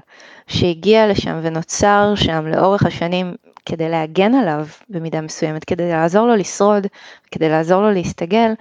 [0.47, 6.87] שהגיע לשם ונוצר שם לאורך השנים כדי להגן עליו במידה מסוימת, כדי לעזור לו לשרוד,
[7.31, 8.53] כדי לעזור לו להסתגל,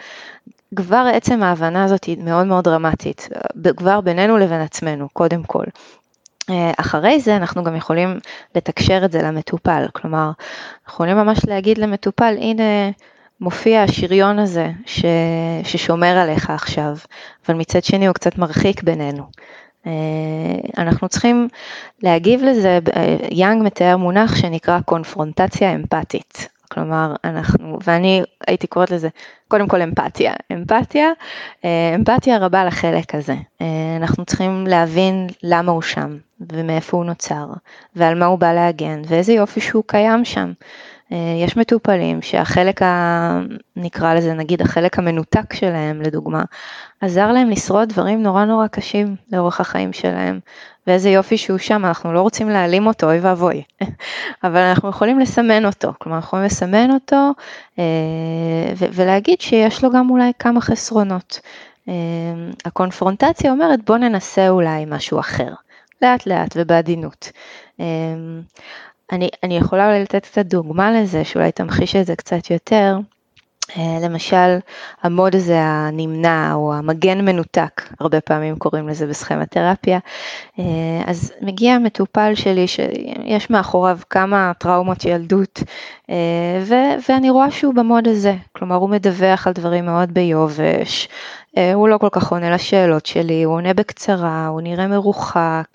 [0.77, 3.29] כבר עצם ההבנה הזאת היא מאוד מאוד דרמטית,
[3.77, 5.65] כבר בינינו לבין עצמנו, קודם כל.
[6.77, 8.19] אחרי זה אנחנו גם יכולים
[8.55, 10.31] לתקשר את זה למטופל, כלומר,
[10.85, 12.91] אנחנו יכולים ממש להגיד למטופל, הנה
[13.41, 15.05] מופיע השריון הזה ש...
[15.65, 16.97] ששומר עליך עכשיו,
[17.47, 19.25] אבל מצד שני הוא קצת מרחיק בינינו.
[19.87, 19.93] אה,
[20.79, 21.49] אנחנו צריכים
[22.03, 22.79] להגיב לזה,
[23.31, 26.49] יאנג מתאר מונח שנקרא קונפרונטציה אמפתית.
[26.73, 29.09] כלומר, אנחנו, ואני הייתי קוראת לזה,
[29.49, 30.33] קודם כל אמפתיה.
[30.53, 31.09] אמפתיה,
[31.65, 33.35] אה, אמפתיה רבה לחלק הזה.
[33.61, 36.17] אה, אנחנו צריכים להבין למה הוא שם,
[36.53, 37.47] ומאיפה הוא נוצר,
[37.97, 40.53] ועל מה הוא בא להגן, ואיזה יופי שהוא קיים שם.
[41.13, 43.41] אה, יש מטופלים שהחלק, ה...
[43.77, 46.43] נקרא לזה נגיד החלק המנותק שלהם לדוגמה,
[47.01, 50.41] עזר להם לשרוד דברים נורא נורא קשים לאורך החיים שלהם.
[50.87, 53.63] ואיזה יופי שהוא שם, אנחנו לא רוצים להעלים אותו, אוי ואבוי,
[54.45, 57.31] אבל אנחנו יכולים לסמן אותו, כלומר אנחנו יכולים לסמן אותו
[57.79, 61.41] אה, ולהגיד שיש לו גם אולי כמה חסרונות.
[61.89, 61.95] אה,
[62.65, 65.53] הקונפרונטציה אומרת בוא ננסה אולי משהו אחר,
[66.03, 67.31] לאט לאט ובעדינות.
[69.13, 72.97] אני, אני יכולה אולי לתת קצת דוגמה לזה, שאולי תמחיש את זה קצת יותר.
[73.77, 74.59] אה, למשל,
[75.03, 79.99] המוד הזה הנמנע או המגן מנותק, הרבה פעמים קוראים לזה בסכמתרפיה,
[80.59, 80.65] אה,
[81.07, 85.63] אז מגיע מטופל שלי שיש מאחוריו כמה טראומות ילדות,
[86.11, 91.09] אה, ו- ואני רואה שהוא במוד הזה, כלומר הוא מדווח על דברים מאוד ביובש,
[91.75, 95.69] הוא לא כל כך עונה לשאלות שלי, הוא עונה בקצרה, הוא נראה מרוחק,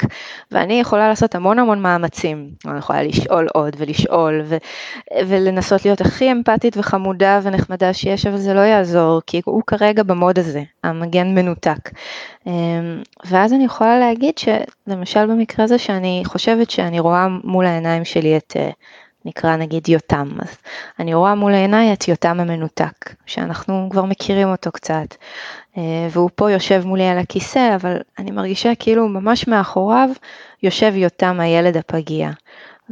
[0.52, 2.50] ואני יכולה לעשות המון המון מאמצים.
[2.66, 4.58] אני יכולה לשאול עוד ולשאול, ו-
[5.28, 10.40] ולנסות להיות הכי אמפתית וחמודה ונחמדה שיש, אבל זה לא יעזור, כי הוא כרגע במוד
[10.40, 11.90] הזה, המגן מנותק.
[12.48, 12.54] אה,
[13.26, 18.54] ואז אני יכולה להגיד שלמשל במקרה הזה שאני חושבת שאני רואה מול העיניים שלי את
[18.60, 18.70] אה,
[19.28, 20.58] נקרא נגיד יותם, אז
[21.00, 25.67] אני רואה מול עיניי את יותם המנותק, שאנחנו כבר מכירים אותו קצת, אה,
[26.12, 30.10] והוא פה יושב מולי על הכיסא, אבל אני מרגישה כאילו ממש מאחוריו
[30.64, 32.30] יושב יותם הילד הפגיע.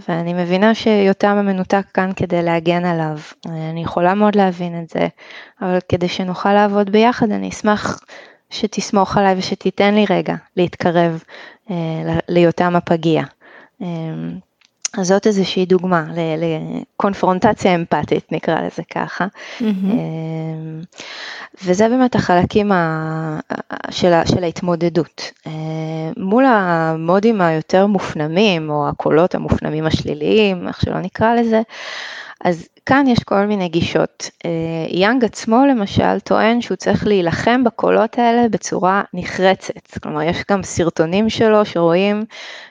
[0.08, 5.08] ואני מבינה שיותם המנותק כאן כדי להגן עליו, אני יכולה מאוד להבין את זה,
[5.62, 8.00] אבל כדי שנוכל לעבוד ביחד אני אשמח
[8.50, 11.24] שתסמוך עליי ושתיתן לי רגע להתקרב
[11.72, 11.76] אה,
[12.28, 13.24] ליותם הפגיע.
[14.98, 16.06] אז זאת איזושהי דוגמה
[16.38, 19.28] לקונפרונטציה אמפתית נקרא לזה ככה.
[19.60, 19.64] Mm-hmm.
[21.64, 22.72] וזה באמת החלקים
[23.90, 25.32] של, של ההתמודדות.
[25.48, 25.52] אה,
[26.18, 31.62] מול המודים היותר מופנמים או הקולות המופנמים השליליים, איך שלא נקרא לזה,
[32.46, 34.30] אז כאן יש כל מיני גישות.
[34.46, 34.50] אה,
[34.90, 39.98] יאנג עצמו למשל טוען שהוא צריך להילחם בקולות האלה בצורה נחרצת.
[40.04, 42.26] כלומר, יש גם סרטונים שלו שרואים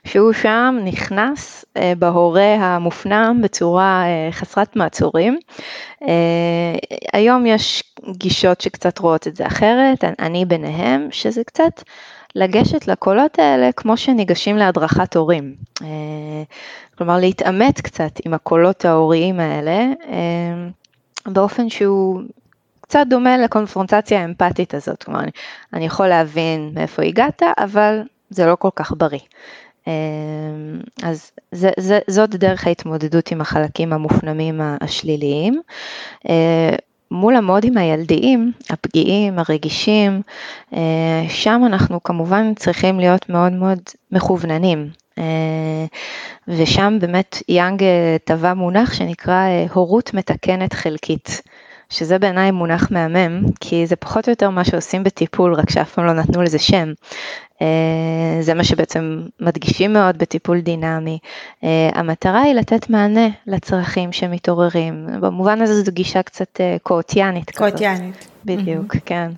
[0.04, 5.38] שהוא שם נכנס אה, בהורה המופנם בצורה אה, חסרת מעצורים.
[7.12, 11.82] היום יש גישות שקצת רואות את זה אחרת, אני ביניהם, שזה קצת
[12.34, 15.54] לגשת לקולות האלה כמו שניגשים להדרכת הורים.
[16.98, 20.68] כלומר להתעמת קצת עם הקולות ההוריים האלה אה,
[21.26, 22.20] באופן שהוא
[22.80, 25.30] קצת דומה לקונפרונטציה האמפתית הזאת, כלומר אני,
[25.72, 29.20] אני יכול להבין מאיפה הגעת, אבל זה לא כל כך בריא.
[29.88, 29.92] אה,
[31.02, 35.60] אז זה, זה, זאת דרך ההתמודדות עם החלקים המופנמים השליליים.
[37.14, 40.22] אה, מול המודים הילדיים, הפגיעים, הרגישים,
[41.28, 43.78] שם אנחנו כמובן צריכים להיות מאוד מאוד
[44.12, 44.90] מכווננים.
[45.18, 45.84] אה,
[46.48, 51.42] ושם באמת יאנג אה, טבע מונח שנקרא אה, הורות מתקנת חלקית.
[51.90, 56.06] שזה בעיניי מונח מהמם, כי זה פחות או יותר מה שעושים בטיפול, רק שאף פעם
[56.06, 56.92] לא נתנו לזה שם.
[58.40, 61.18] זה מה שבעצם מדגישים מאוד בטיפול דינמי.
[61.92, 67.50] המטרה היא לתת מענה לצרכים שמתעוררים, במובן הזה זו גישה קצת קואוטיאנית.
[67.50, 68.28] קואוטיאנית.
[68.44, 69.30] בדיוק, כן.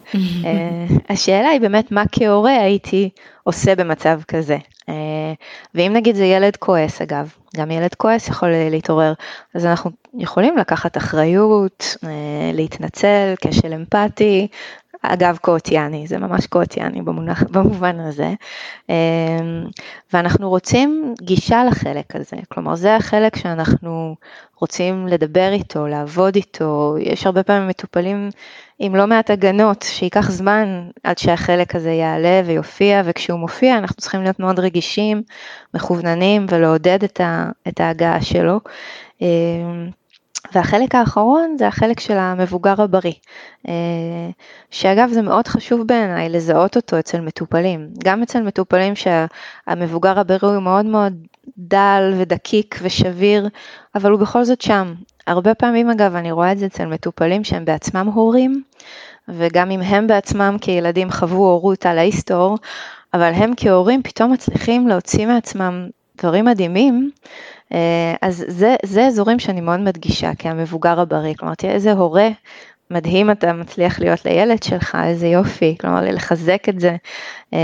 [1.09, 3.11] השאלה היא באמת מה כהורה הייתי
[3.43, 4.59] עושה במצב כזה.
[4.89, 5.33] אה,
[5.75, 9.13] ואם נגיד זה ילד כועס אגב, גם ילד כועס יכול להתעורר,
[9.55, 14.49] אז אנחנו יכולים לקחת אחריות, אה, להתנצל, כשל אמפתי,
[15.03, 18.35] אגב קואוטיאני, זה ממש קואוטיאני במונח, במובן הזה,
[18.91, 18.95] אה,
[20.13, 24.17] ואנחנו רוצים גישה לחלק הזה, כלומר זה החלק שאנחנו
[24.61, 28.31] רוצים לדבר איתו, לעבוד איתו, יש הרבה פעמים מטופלים
[28.79, 34.23] עם לא מעט הגנות, שייקח זמן עד שהחלק הזה יעלה ויופיע, וכשהוא מופיע אנחנו צריכים
[34.23, 35.23] להיות מאוד רגישים,
[35.75, 37.05] מכווננים ולעודד
[37.69, 38.61] את, ההגעה שלו.
[40.55, 43.13] והחלק האחרון זה החלק של המבוגר הבריא,
[43.69, 43.75] אה,
[44.71, 50.63] שאגב זה מאוד חשוב בעיניי לזהות אותו אצל מטופלים, גם אצל מטופלים שהמבוגר הבריא הוא
[50.63, 51.13] מאוד מאוד
[51.59, 53.49] דל ודקיק ושביר,
[53.95, 54.95] אבל הוא בכל זאת שם.
[55.27, 58.63] הרבה פעמים אגב אני רואה את זה אצל מטופלים שהם בעצמם הורים,
[59.29, 62.59] וגם אם הם בעצמם כילדים חוו הורות על ההיסטור,
[63.15, 67.11] אבל הם כהורים פתאום מצליחים להוציא מעצמם דברים מדהימים,
[68.23, 72.29] אז זה, זה אזורים שאני מאוד מדגישה כהמבוגר הבריא, כלומר תראה איזה הורה
[72.91, 76.97] מדהים אתה מצליח להיות לילד שלך, איזה יופי, כלומר לחזק את זה.
[77.55, 77.59] אה,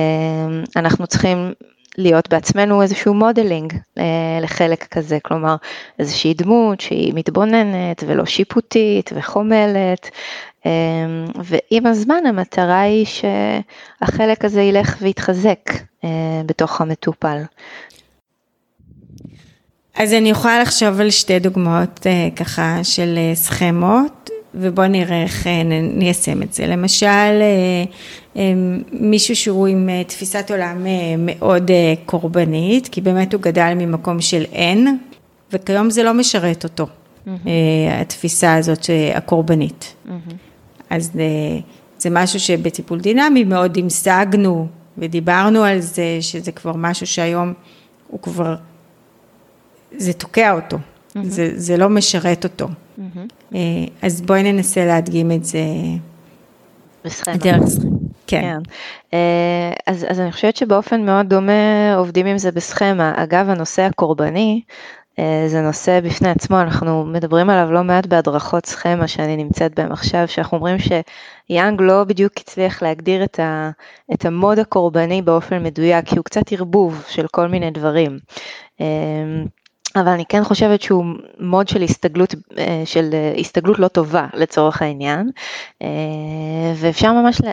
[0.77, 1.53] אנחנו צריכים
[1.99, 5.57] להיות בעצמנו איזשהו modeling אה, לחלק כזה, כלומר
[5.99, 10.11] איזושהי דמות שהיא מתבוננת ולא שיפוטית וחומלת,
[11.45, 15.71] ועם הזמן המטרה היא שהחלק הזה ילך ויתחזק
[16.47, 17.43] בתוך המטופל.
[19.95, 25.47] אז אני יכולה לחשוב על שתי דוגמאות אה, ככה של אה, סכמות, ובואו נראה איך
[25.47, 25.63] אה,
[25.95, 26.67] ניישם את זה.
[26.67, 27.43] למשל,
[28.93, 30.87] מישהו שהוא עם תפיסת עולם
[31.19, 31.71] מאוד
[32.07, 34.99] קורבנית, כי באמת הוא גדל ממקום של אין,
[35.53, 37.31] וכיום זה לא משרת אותו, mm-hmm.
[38.01, 39.95] התפיסה הזאת הקורבנית.
[40.07, 40.11] Mm-hmm.
[40.91, 41.11] אז
[41.99, 44.67] זה משהו שבטיפול דינמי מאוד המשגנו
[44.99, 47.53] ודיברנו על זה, שזה כבר משהו שהיום
[48.09, 48.55] הוא כבר
[49.97, 51.19] זה תוקע אותו, mm-hmm.
[51.23, 52.69] זה, זה לא משרת אותו.
[52.99, 53.55] Mm-hmm.
[54.03, 55.61] אז בואי ננסה להדגים את זה.
[57.05, 57.37] בסכמה.
[57.37, 57.91] דרך סכמה.
[58.27, 58.41] כן.
[58.41, 58.59] כן.
[59.15, 63.13] אה, אז, אז אני חושבת שבאופן מאוד דומה עובדים עם זה בסכמה.
[63.17, 64.63] אגב, הנושא הקורבני,
[65.19, 69.93] אה, זה נושא בפני עצמו, אנחנו מדברים עליו לא מעט בהדרכות סכמה שאני נמצאת בהם
[69.93, 73.71] עכשיו, שאנחנו אומרים שיאנג לא בדיוק הצליח להגדיר את, ה,
[74.15, 78.19] את המוד הקורבני באופן מדויק, כי הוא קצת ערבוב של כל מיני דברים.
[79.97, 81.05] אבל אני כן חושבת שהוא
[81.41, 85.31] מוד של הסתגלות, אה, של אה, הסתגלות לא טובה לצורך העניין,
[85.83, 85.89] אה,
[86.77, 87.51] ואפשר ממש לה,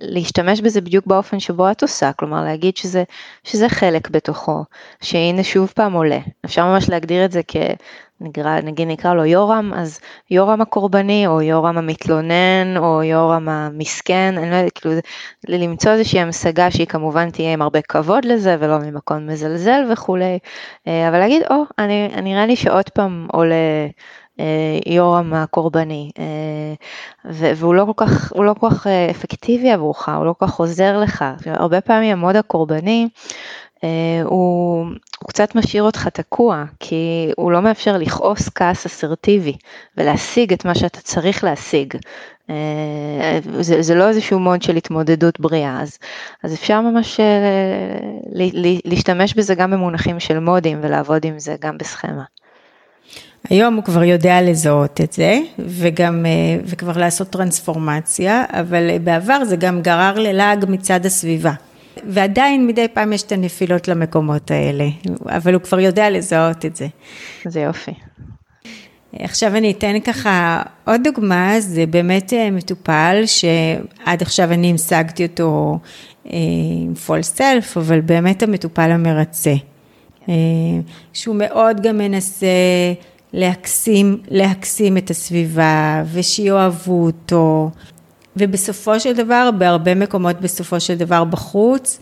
[0.00, 3.04] להשתמש בזה בדיוק באופן שבו את עושה, כלומר להגיד שזה,
[3.44, 4.64] שזה חלק בתוכו,
[5.00, 7.56] שהנה שוב פעם עולה, אפשר ממש להגדיר את זה כ...
[8.20, 10.00] נקרא, נגיד נקרא לו יורם, אז
[10.30, 14.94] יורם הקורבני, או יורם המתלונן, או יורם המסכן, אני לא יודעת, כאילו,
[15.48, 20.38] למצוא איזושהי המשגה שהיא כמובן תהיה עם הרבה כבוד לזה, ולא ממקום מזלזל וכולי,
[20.86, 23.54] אה, אבל להגיד, או, oh, אני, נראה לי שעוד פעם עולה
[24.40, 26.74] אה, יורם הקורבני, אה,
[27.24, 31.24] והוא לא כל כך, לא כל כך אפקטיבי עבורך, הוא לא כל כך עוזר לך,
[31.46, 33.08] הרבה פעמים המוד הקורבני,
[34.24, 34.86] הוא,
[35.18, 39.56] הוא קצת משאיר אותך תקוע, כי הוא לא מאפשר לכעוס כעס אסרטיבי
[39.96, 41.94] ולהשיג את מה שאתה צריך להשיג.
[42.50, 45.98] אה, זה, זה לא איזשהו מוד של התמודדות בריאה, אז,
[46.42, 47.26] אז אפשר ממש אה,
[48.84, 52.22] להשתמש בזה גם במונחים של מודים ולעבוד עם זה גם בסכמה.
[53.50, 56.26] היום הוא כבר יודע לזהות את זה, וגם,
[56.64, 61.52] וכבר לעשות טרנספורמציה, אבל בעבר זה גם גרר ללעג מצד הסביבה.
[62.04, 64.88] ועדיין מדי פעם יש את הנפילות למקומות האלה,
[65.26, 66.86] אבל הוא כבר יודע לזהות את זה.
[67.44, 67.92] זה יופי.
[69.12, 75.78] עכשיו אני אתן ככה עוד דוגמה, זה באמת אה, מטופל שעד עכשיו אני המשגתי אותו
[76.26, 76.38] אה,
[76.82, 79.54] עם פול סלף, אבל באמת המטופל המרצה,
[80.28, 80.34] אה,
[81.12, 82.46] שהוא מאוד גם מנסה
[83.32, 87.70] להקסים, להקסים את הסביבה ושיאהבו אותו,
[88.36, 92.00] ובסופו של דבר, בהרבה מקומות בסופו של דבר בחוץ,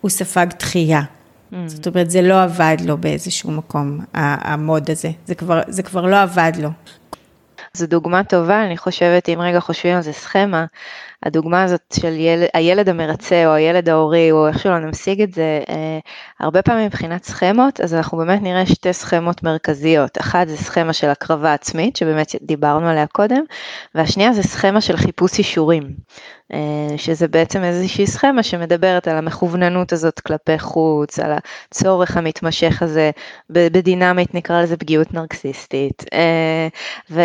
[0.00, 1.00] הוא ספג דחייה.
[1.00, 1.56] Mm.
[1.66, 5.10] זאת אומרת, זה לא עבד לו באיזשהו מקום, המוד הזה.
[5.26, 6.70] זה כבר, זה כבר לא עבד לו.
[7.76, 10.64] זו דוגמה טובה, אני חושבת, אם רגע חושבים על זה סכמה,
[11.24, 15.60] הדוגמה הזאת של ילד, הילד המרצה או הילד ההורי או איך שלא נמשיג את זה,
[15.68, 15.98] אה,
[16.40, 20.18] הרבה פעמים מבחינת סכמות, אז אנחנו באמת נראה שתי סכמות מרכזיות.
[20.18, 23.44] אחת זה סכמה של הקרבה עצמית, שבאמת דיברנו עליה קודם,
[23.94, 25.94] והשנייה זה סכמה של חיפוש אישורים.
[26.52, 31.32] אה, שזה בעצם איזושהי סכמה שמדברת על המכווננות הזאת כלפי חוץ, על
[31.70, 33.10] הצורך המתמשך הזה,
[33.50, 36.04] בדינמית נקרא לזה פגיעות נרקסיסטית.
[36.12, 36.68] אה,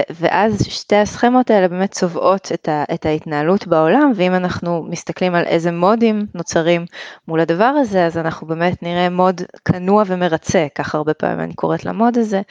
[0.10, 2.52] ואז שתי הסכמות האלה באמת צובעות
[2.94, 6.86] את ההתנהלות בעולם, ואם אנחנו מסתכלים על איזה מודים נוצרים
[7.28, 11.86] מול הדבר הזה, אז אנחנו באמת נראה מוד כנוע ומרצה, ככה הרבה פעמים אני קוראת
[11.86, 12.42] למוד הזה,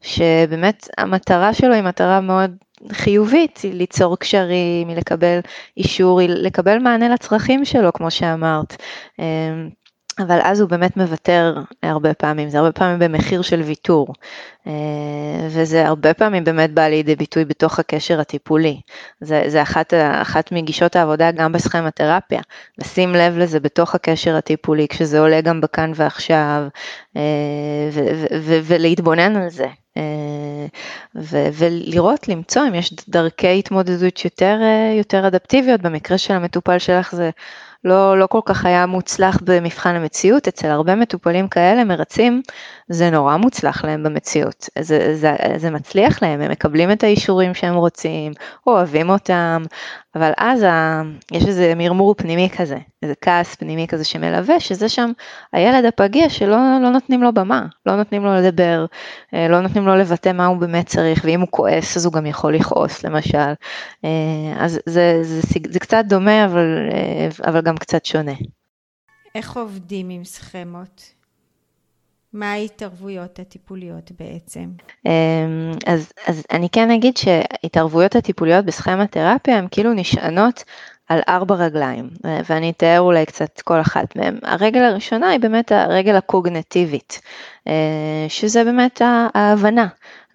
[0.00, 2.56] שבאמת המטרה שלו היא מטרה מאוד
[2.92, 5.38] חיובית, היא ליצור קשרים, היא לקבל
[5.76, 8.76] אישור, היא לקבל מענה לצרכים שלו, כמו שאמרת.
[10.18, 14.14] אבל אז הוא באמת מוותר הרבה פעמים, זה הרבה פעמים במחיר של ויתור.
[14.66, 14.72] אה,
[15.50, 18.80] וזה הרבה פעמים באמת בא לידי ביטוי בתוך הקשר הטיפולי.
[19.20, 22.40] זה, זה אחת, אחת מגישות העבודה גם בסכמתרפיה,
[22.78, 26.62] לשים לב לזה בתוך הקשר הטיפולי, כשזה עולה גם בכאן ועכשיו,
[27.16, 27.22] אה,
[27.92, 29.66] ו, ו, ו, ולהתבונן על זה.
[31.16, 34.58] ו- ולראות, למצוא אם יש דרכי התמודדות יותר,
[34.98, 37.30] יותר אדפטיביות, במקרה של המטופל שלך זה
[37.84, 42.42] לא, לא כל כך היה מוצלח במבחן המציאות, אצל הרבה מטופלים כאלה מרצים,
[42.88, 47.74] זה נורא מוצלח להם במציאות, זה, זה, זה מצליח להם, הם מקבלים את האישורים שהם
[47.74, 48.32] רוצים,
[48.66, 49.62] אוהבים אותם,
[50.14, 51.02] אבל אז ה,
[51.32, 55.10] יש איזה מרמור פנימי כזה, איזה כעס פנימי כזה שמלווה, שזה שם
[55.52, 58.86] הילד הפגיע שלא לא נותנים לו במה, לא נותנים לו לדבר,
[59.34, 62.26] אה, לא נותנים לו לבטא מה הוא באמת צריך, ואם הוא כועס אז הוא גם
[62.26, 63.52] יכול לכעוס למשל,
[64.04, 64.10] אה,
[64.58, 68.32] אז זה, זה, זה, זה קצת דומה אבל, אה, אבל גם קצת שונה.
[69.34, 71.02] איך עובדים עם סכמות?
[72.32, 74.70] מה ההתערבויות הטיפוליות בעצם?
[75.06, 80.64] אמ, אז, אז אני כן אגיד שהתערבויות הטיפוליות בסכמה תרפיה הן כאילו נשענות
[81.08, 82.10] על ארבע רגליים,
[82.48, 84.38] ואני אתאר אולי קצת כל אחת מהן.
[84.42, 87.20] הרגל הראשונה היא באמת הרגל הקוגנטיבית,
[87.68, 89.02] אה, שזה באמת
[89.34, 89.86] ההבנה,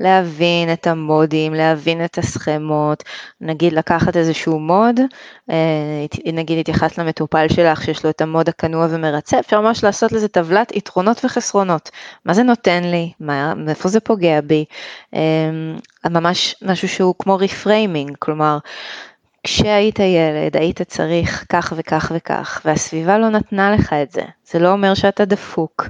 [0.03, 3.03] להבין את המודים, להבין את הסכמות,
[3.41, 4.99] נגיד לקחת איזשהו מוד,
[5.49, 10.11] אה, נגיד התייחסת למטופל שלך שיש לו את ה mode הכנוע ומרצה, אפשר ממש לעשות
[10.11, 11.91] לזה טבלת יתרונות וחסרונות,
[12.25, 14.65] מה זה נותן לי, מה, מאיפה זה פוגע בי,
[15.15, 18.57] אה, ממש משהו שהוא כמו reframing, כלומר
[19.43, 24.21] כשהיית ילד היית צריך כך וכך וכך, והסביבה לא נתנה לך את זה.
[24.43, 25.87] זה לא אומר שאתה דפוק,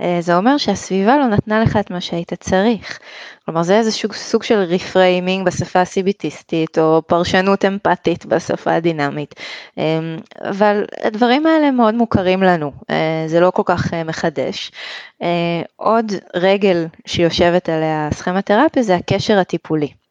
[0.00, 2.98] אה, זה אומר שהסביבה לא נתנה לך את מה שהיית צריך.
[3.44, 9.34] כלומר זה איזשהו סוג של reframing בשפה הסיביטיסטית, או פרשנות אמפתית בשפה הדינמית.
[9.78, 9.98] אה,
[10.40, 14.72] אבל הדברים האלה מאוד מוכרים לנו, אה, זה לא כל כך מחדש.
[15.76, 20.05] עוד רגל שיושבת עליה סכמתרפיה זה הקשר הטיפולי.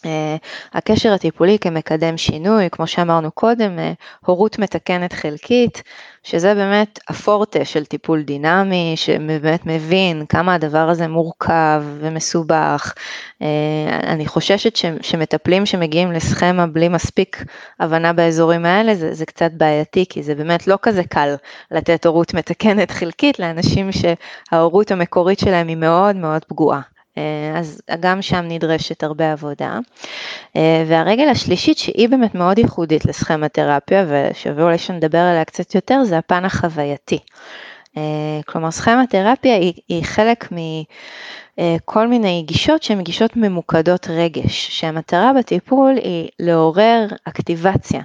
[0.00, 0.08] Uh,
[0.72, 3.80] הקשר הטיפולי כמקדם שינוי, כמו שאמרנו קודם, uh,
[4.26, 5.82] הורות מתקנת חלקית,
[6.22, 12.94] שזה באמת הפורטה של טיפול דינמי, שבאמת מבין כמה הדבר הזה מורכב ומסובך.
[13.42, 13.44] Uh,
[14.06, 17.44] אני חוששת ש, שמטפלים שמגיעים לסכמה בלי מספיק
[17.80, 21.34] הבנה באזורים האלה, זה, זה קצת בעייתי, כי זה באמת לא כזה קל
[21.70, 26.80] לתת הורות מתקנת חלקית לאנשים שההורות המקורית שלהם היא מאוד מאוד פגועה.
[27.18, 29.78] אה, אז גם שם נדרשת הרבה עבודה.
[30.56, 36.18] אה, והרגל השלישית שהיא באמת מאוד ייחודית לסכמתרפיה ושווה אולי שנדבר עליה קצת יותר זה
[36.18, 37.18] הפן החווייתי.
[37.96, 38.02] אה,
[38.46, 40.52] כלומר סכמתרפיה היא, היא חלק
[41.60, 48.00] מכל מיני גישות שהן גישות ממוקדות רגש, שהמטרה בטיפול היא לעורר אקטיבציה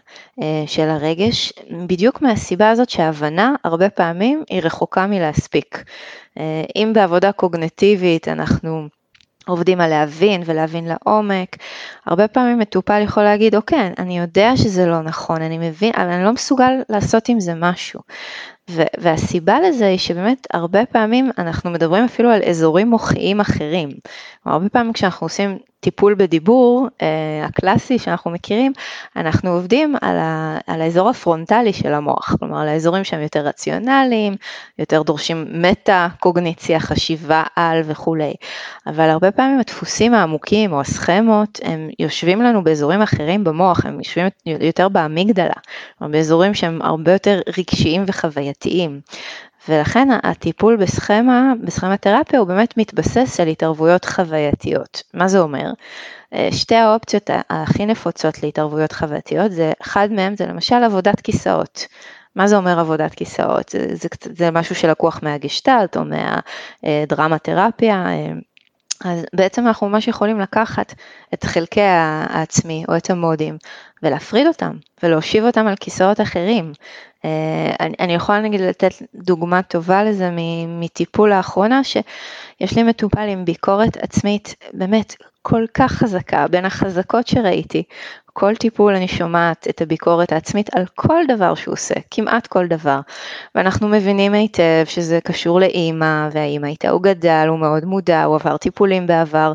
[0.66, 1.53] של הרגש,
[1.88, 5.84] בדיוק מהסיבה הזאת שההבנה הרבה פעמים היא רחוקה מלהספיק.
[6.76, 8.88] אם בעבודה קוגנטיבית אנחנו
[9.47, 11.56] עובדים על להבין ולהבין לעומק.
[12.06, 16.24] הרבה פעמים מטופל יכול להגיד, אוקיי, אני יודע שזה לא נכון, אני מבין, אבל אני
[16.24, 17.99] לא מסוגל לעשות עם זה משהו.
[18.97, 23.89] והסיבה לזה היא שבאמת הרבה פעמים אנחנו מדברים אפילו על אזורים מוחיים אחרים.
[24.45, 28.73] הרבה פעמים כשאנחנו עושים טיפול בדיבור אה, הקלאסי שאנחנו מכירים,
[29.15, 34.36] אנחנו עובדים על, ה, על האזור הפרונטלי של המוח, כלומר על האזורים שהם יותר רציונליים,
[34.79, 38.33] יותר דורשים מטה קוגניציה, חשיבה על וכולי.
[38.88, 44.27] אבל הרבה פעמים הדפוסים העמוקים או הסכמות הם יושבים לנו באזורים אחרים במוח, הם יושבים
[44.45, 45.53] יותר באמיגדלה,
[45.97, 48.99] כלומר באזורים שהם הרבה יותר רגשיים וחווייתיים.
[49.70, 55.03] ולכן הטיפול בסכמה, בסכמה תרפיה הוא באמת מתבסס על התערבויות חווייתיות.
[55.13, 55.72] מה זה אומר?
[56.34, 61.88] אה, שתי האופציות הכי נפוצות להתערבויות חווייתיות, זה, אחד מהם זה למשל עבודת כיסאות.
[62.36, 63.70] מה זה אומר עבודת כיסאות?
[63.70, 66.01] זה, זה, זה משהו שלקוח מהגשטלט או
[66.84, 68.05] מהדרמה תרפיה.
[68.07, 68.34] אה,
[69.03, 70.93] אז בעצם אנחנו ממש יכולים לקחת
[71.34, 73.57] את חלקי העצמי או את המודים
[74.03, 76.74] ולהפריד אותם ולהושיב אותם על כיסאות אחרים.
[77.26, 80.30] אה, אני, אני יכולה נגיד לתת דוגמה טובה לזה
[80.67, 87.84] מטיפול לאחרונה, שיש לי מטופל עם ביקורת עצמית באמת כל כך חזקה, בין החזקות שראיתי,
[88.34, 92.99] כל טיפול אני שומעת את הביקורת העצמית על כל דבר שהוא עושה, כמעט כל דבר.
[93.55, 98.57] ואנחנו מבינים היטב שזה קשור לאימא, והאימא איתה הוא גדל, הוא מאוד מודע, הוא עבר
[98.57, 99.53] טיפולים בעבר.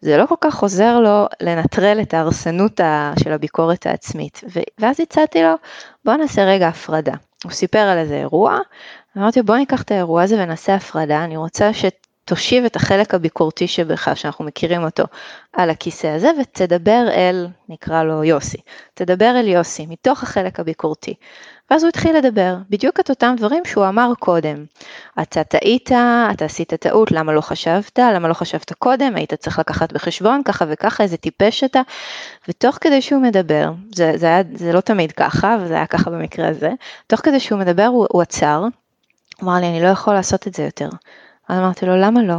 [0.00, 2.80] זה לא כל כך עוזר לו לנטרל את ההרסנות
[3.22, 4.40] של הביקורת העצמית.
[4.78, 5.54] ואז הצעתי לו,
[6.04, 7.14] בוא נעשה רגע הפרדה.
[7.44, 8.58] הוא סיפר על איזה אירוע,
[9.16, 11.84] אמרתי בוא ניקח את האירוע הזה ונעשה הפרדה, אני רוצה ש...
[12.24, 15.04] תושיב את החלק הביקורתי שבך, שאנחנו מכירים אותו,
[15.52, 18.58] על הכיסא הזה ותדבר אל, נקרא לו יוסי,
[18.94, 21.14] תדבר אל יוסי מתוך החלק הביקורתי.
[21.72, 24.64] ואז הוא התחיל לדבר, בדיוק את אותם דברים שהוא אמר קודם.
[25.22, 25.92] אתה טעית,
[26.32, 30.64] אתה עשית טעות, למה לא חשבת, למה לא חשבת קודם, היית צריך לקחת בחשבון ככה
[30.68, 31.80] וככה, איזה טיפש אתה.
[32.48, 36.48] ותוך כדי שהוא מדבר, זה, זה, היה, זה לא תמיד ככה, וזה היה ככה במקרה
[36.48, 36.70] הזה,
[37.06, 38.70] תוך כדי שהוא מדבר הוא, הוא עצר, הוא
[39.42, 40.88] אמר לי, אני לא יכול לעשות את זה יותר.
[41.48, 42.38] אז אמרתי לו, למה לא?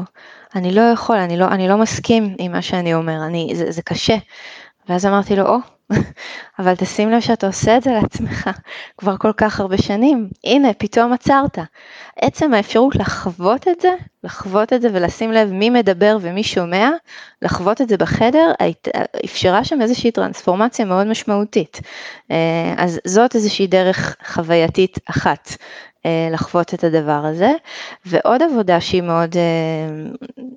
[0.55, 3.81] אני לא יכול, אני לא, אני לא מסכים עם מה שאני אומר, אני, זה, זה
[3.81, 4.15] קשה.
[4.89, 5.61] ואז אמרתי לו, או, oh,
[6.59, 8.49] אבל תשים לב שאתה עושה את זה לעצמך
[8.97, 11.57] כבר כל כך הרבה שנים, הנה, פתאום עצרת.
[12.17, 13.89] עצם האפשרות לחוות את זה,
[14.23, 16.89] לחוות את זה ולשים לב מי מדבר ומי שומע,
[17.41, 18.51] לחוות את זה בחדר,
[19.25, 21.81] אפשרה שם איזושהי טרנספורמציה מאוד משמעותית.
[22.31, 25.49] אה, אז זאת איזושהי דרך חווייתית אחת
[26.31, 27.51] לחוות את הדבר הזה.
[28.05, 30.13] ועוד עבודה שהיא מאוד אה,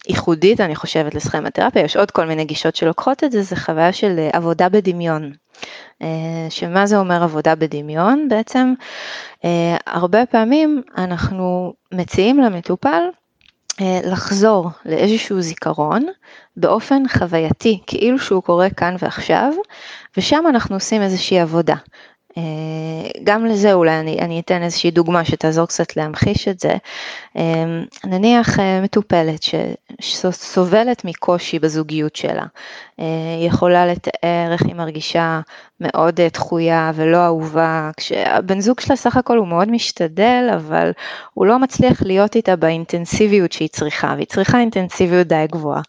[0.08, 4.14] ייחודית, אני חושבת, לסכמתרפיה, יש עוד כל מיני גישות שלוקחות את זה, זה חוויה של
[4.18, 5.32] אה, עבודה בדמיון.
[6.50, 8.28] שמה זה אומר עבודה בדמיון?
[8.28, 8.74] בעצם
[9.86, 13.02] הרבה פעמים אנחנו מציעים למטופל
[13.80, 16.06] לחזור לאיזשהו זיכרון
[16.56, 19.52] באופן חווייתי, כאילו שהוא קורה כאן ועכשיו,
[20.16, 21.76] ושם אנחנו עושים איזושהי עבודה.
[22.38, 22.42] אה,
[23.24, 26.76] גם לזה אולי אני, אני אתן איזושהי דוגמה שתעזור קצת להמחיש את זה.
[27.36, 27.64] אה,
[28.04, 29.40] נניח אה, מטופלת
[30.00, 32.44] שסובלת מקושי בזוגיות שלה,
[33.46, 35.40] יכולה לתאר איך היא מרגישה
[35.80, 40.90] מאוד דחויה ולא אהובה, כשהבן זוג שלה סך הכל הוא מאוד משתדל, אבל
[41.34, 45.82] הוא לא מצליח להיות איתה באינטנסיביות שהיא צריכה, והיא צריכה אינטנסיביות די גבוהה.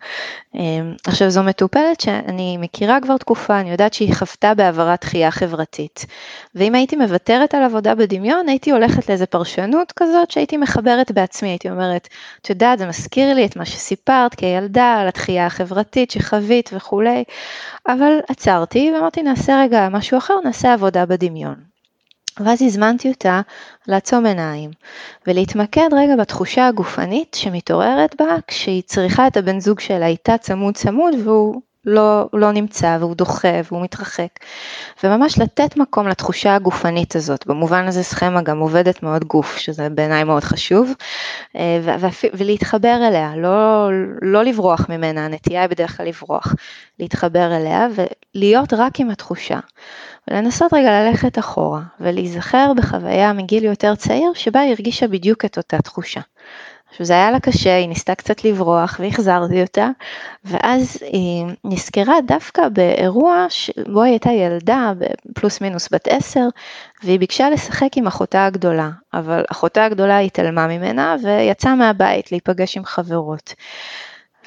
[1.08, 6.06] עכשיו זו מטופלת שאני מכירה כבר תקופה, אני יודעת שהיא חוותה בעברת דחייה חברתית.
[6.56, 11.70] ואם הייתי מוותרת על עבודה בדמיון, הייתי הולכת לאיזה פרשנות כזאת שהייתי מחברת בעצמי, הייתי
[11.70, 12.08] אומרת,
[12.42, 17.24] את יודעת, זה מזכיר לי את מה שסיפרת כילדה, על התחייה החברתית שחווית וכולי,
[17.88, 21.56] אבל עצרתי ואמרתי, נעשה רגע משהו אחר, נעשה עבודה בדמיון.
[22.40, 23.42] ואז הזמנתי אותה
[23.88, 24.72] לעצום עיניים
[25.28, 31.14] ולהתמקד רגע בתחושה הגופנית שמתעוררת בה כשהיא צריכה את הבן זוג שלה איתה צמוד צמוד
[31.24, 34.28] והוא לא, לא נמצא והוא דוחה והוא מתרחק.
[35.04, 40.24] וממש לתת מקום לתחושה הגופנית הזאת, במובן הזה סכמה גם עובדת מאוד גוף, שזה בעיניי
[40.24, 40.94] מאוד חשוב,
[41.56, 41.80] אה,
[42.34, 43.90] ולהתחבר אליה, לא,
[44.22, 46.56] לא לברוח ממנה, הנטייה היא בדרך כלל לברוח,
[47.00, 47.88] להתחבר אליה
[48.36, 49.60] ולהיות רק עם התחושה.
[50.28, 55.78] ולנסות רגע ללכת אחורה ולהיזכר בחוויה מגיל יותר צעיר שבה היא הרגישה בדיוק את אותה
[55.78, 56.22] תחושה.
[56.98, 59.90] עכשיו זה היה לה קשה, היא ניסתה קצת לברוח והחזרתי אותה,
[60.46, 64.92] ואז היא נזכרה דווקא באירוע שבו היא הייתה ילדה,
[65.34, 66.48] פלוס מינוס בת עשר,
[67.04, 72.86] והיא ביקשה לשחק עם אחותה הגדולה, אבל אחותה הגדולה התעלמה ממנה ויצאה מהבית להיפגש עם
[72.86, 73.54] חברות.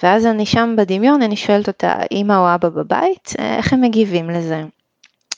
[0.02, 4.62] ואז אני שם בדמיון, אני שואלת אותה, אמא או אבא בבית, איך הם מגיבים לזה?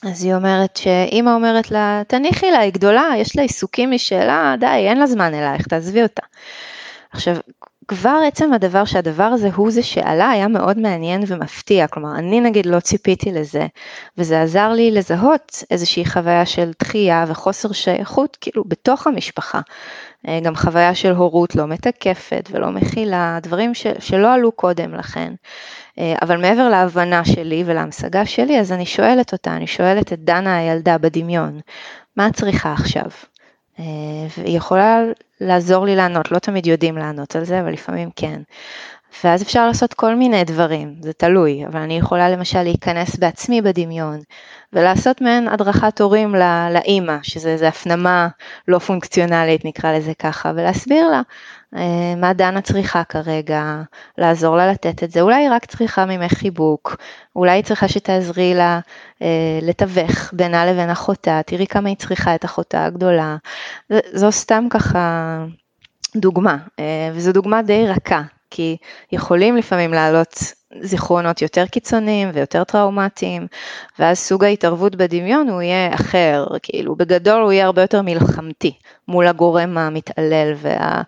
[0.03, 4.65] אז היא אומרת שאימא אומרת לה, תניחי לה, היא גדולה, יש לה עיסוקים משלה, די,
[4.65, 6.21] אין לה זמן אלייך, תעזבי אותה.
[7.13, 7.35] עכשיו,
[7.87, 12.65] כבר עצם הדבר שהדבר הזה הוא זה שעלה היה מאוד מעניין ומפתיע, כלומר אני נגיד
[12.65, 13.67] לא ציפיתי לזה,
[14.17, 19.61] וזה עזר לי לזהות איזושהי חוויה של דחייה וחוסר שייכות כאילו בתוך המשפחה,
[20.27, 25.33] אה, גם חוויה של הורות לא מתקפת ולא מכילה, דברים ש, שלא עלו קודם לכן,
[25.99, 30.57] אה, אבל מעבר להבנה שלי ולהמשגה שלי, אז אני שואלת אותה, אני שואלת את דנה
[30.57, 31.59] הילדה בדמיון,
[32.17, 33.05] מה את צריכה עכשיו?
[33.79, 33.85] אה,
[34.37, 35.01] והיא יכולה
[35.41, 38.41] לעזור לי לענות, לא תמיד יודעים לענות על זה, אבל לפעמים כן.
[39.23, 44.19] ואז אפשר לעשות כל מיני דברים, זה תלוי, אבל אני יכולה למשל להיכנס בעצמי בדמיון
[44.73, 46.35] ולעשות מעין הדרכת הורים
[46.71, 48.27] לאימא, שזה הפנמה
[48.67, 51.21] לא פונקציונלית נקרא לזה ככה, ולהסביר לה
[52.17, 53.81] מה דנה צריכה כרגע,
[54.17, 56.95] לעזור לה לתת את זה, אולי היא רק צריכה ממך חיבוק,
[57.35, 58.79] אולי היא צריכה שתעזרי לה
[59.21, 63.35] אה, לתווך בינה לבין אחותה, תראי כמה היא צריכה את אחותה הגדולה,
[64.13, 65.37] זו סתם ככה
[66.15, 68.21] דוגמה, אה, וזו דוגמה די רכה,
[68.55, 68.77] כי
[69.11, 70.43] יכולים לפעמים לעלות
[70.81, 73.47] זיכרונות יותר קיצוניים ויותר טראומטיים,
[73.99, 78.73] ואז סוג ההתערבות בדמיון הוא יהיה אחר, כאילו בגדול הוא יהיה הרבה יותר מלחמתי
[79.07, 81.01] מול הגורם המתעלל, וה...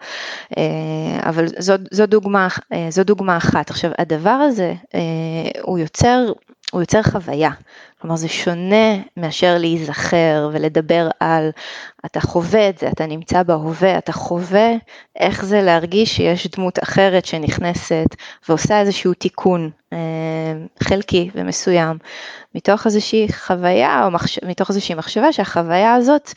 [0.58, 3.70] אה, אבל זו, זו, דוגמה, אה, זו דוגמה אחת.
[3.70, 4.74] עכשיו הדבר הזה
[5.62, 6.32] הוא יוצר,
[6.72, 7.50] הוא יוצר חוויה,
[8.06, 11.50] כלומר זה שונה מאשר להיזכר ולדבר על,
[12.06, 14.72] אתה חווה את זה, אתה נמצא בהווה, אתה חווה
[15.16, 18.06] איך זה להרגיש שיש דמות אחרת שנכנסת
[18.50, 19.98] ועושה איזשהו תיקון אה,
[20.84, 21.98] חלקי ומסוים,
[22.56, 24.40] מתוך איזושהי חוויה או מחש...
[24.44, 26.34] מתוך איזושהי מחשבה שהחוויה הזאת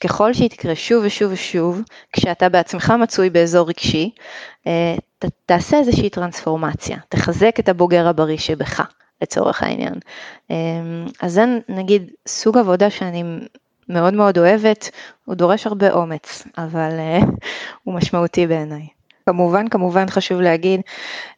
[0.00, 1.82] ככל שהיא תקרה שוב ושוב ושוב,
[2.12, 4.10] כשאתה בעצמך מצוי באזור רגשי,
[4.66, 8.99] אה, ת, תעשה איזושהי טרנספורמציה, תחזק את הבוגר הבריא שבך.
[9.22, 9.94] לצורך העניין.
[10.50, 13.24] אמ, אז זה נגיד סוג עבודה שאני
[13.88, 14.90] מאוד מאוד אוהבת,
[15.24, 17.18] הוא דורש הרבה אומץ, אבל אה,
[17.84, 18.86] הוא משמעותי בעיניי.
[19.26, 20.80] כמובן, כמובן חשוב להגיד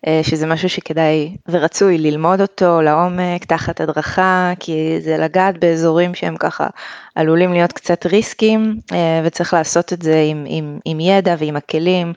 [0.07, 6.37] אה, שזה משהו שכדאי ורצוי ללמוד אותו לעומק, תחת הדרכה, כי זה לגעת באזורים שהם
[6.37, 6.67] ככה
[7.15, 12.13] עלולים להיות קצת ריסקים, אה, וצריך לעשות את זה עם, עם, עם ידע ועם הכלים.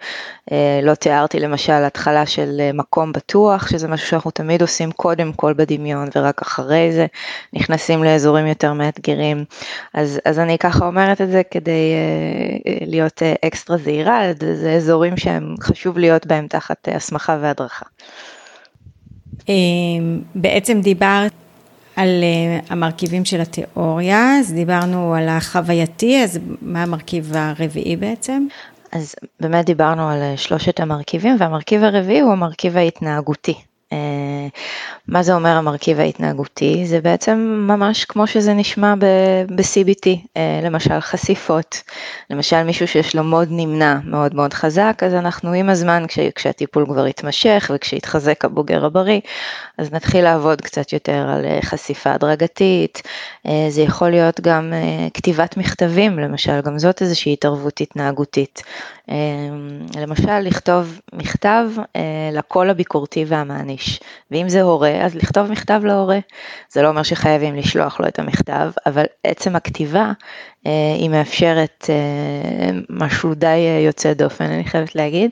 [0.51, 5.53] אה, לא תיארתי למשל התחלה של מקום בטוח, שזה משהו שאנחנו תמיד עושים קודם כל
[5.53, 7.05] בדמיון, ורק אחרי זה
[7.53, 9.45] נכנסים לאזורים יותר מאתגרים.
[9.93, 11.93] אז, אז אני ככה אומרת את זה כדי
[12.81, 14.21] להיות אקסטרה זהירה,
[14.53, 17.85] זה אזורים שהם חשוב להיות בהם תחת הסמכה והדרכה.
[20.35, 21.31] בעצם דיברת
[21.95, 28.47] על אה, המרכיבים של התיאוריה, אז דיברנו על החווייתי, אז מה המרכיב הרביעי בעצם?
[28.91, 33.55] אז באמת דיברנו על אה, שלושת המרכיבים, והמרכיב הרביעי הוא המרכיב ההתנהגותי.
[33.93, 34.47] אה,
[35.07, 36.85] מה זה אומר המרכיב ההתנהגותי?
[36.85, 38.93] זה בעצם ממש כמו שזה נשמע
[39.49, 40.07] ב-CBT,
[40.37, 41.81] אה, למשל חשיפות,
[42.29, 46.85] למשל מישהו שיש לו מוד נמנע מאוד מאוד חזק, אז אנחנו עם הזמן, כש, כשהטיפול
[46.85, 49.19] כבר יתמשך וכשיתחזק הבוגר הבריא,
[49.77, 53.01] אז נתחיל לעבוד קצת יותר על אה, חשיפה הדרגתית,
[53.69, 54.73] זה יכול להיות גם
[55.13, 58.63] כתיבת מכתבים, למשל, גם זאת איזושהי התערבות התנהגותית.
[59.97, 61.69] למשל, לכתוב מכתב
[62.31, 63.99] לקול הביקורתי והמעניש,
[64.31, 66.19] ואם זה הורה, אז לכתוב מכתב להורה.
[66.69, 70.11] זה לא אומר שחייבים לשלוח לו את המכתב, אבל עצם הכתיבה אה,
[70.99, 75.31] היא מאפשרת אה, משהו די אה, יוצא דופן, אני חייבת להגיד.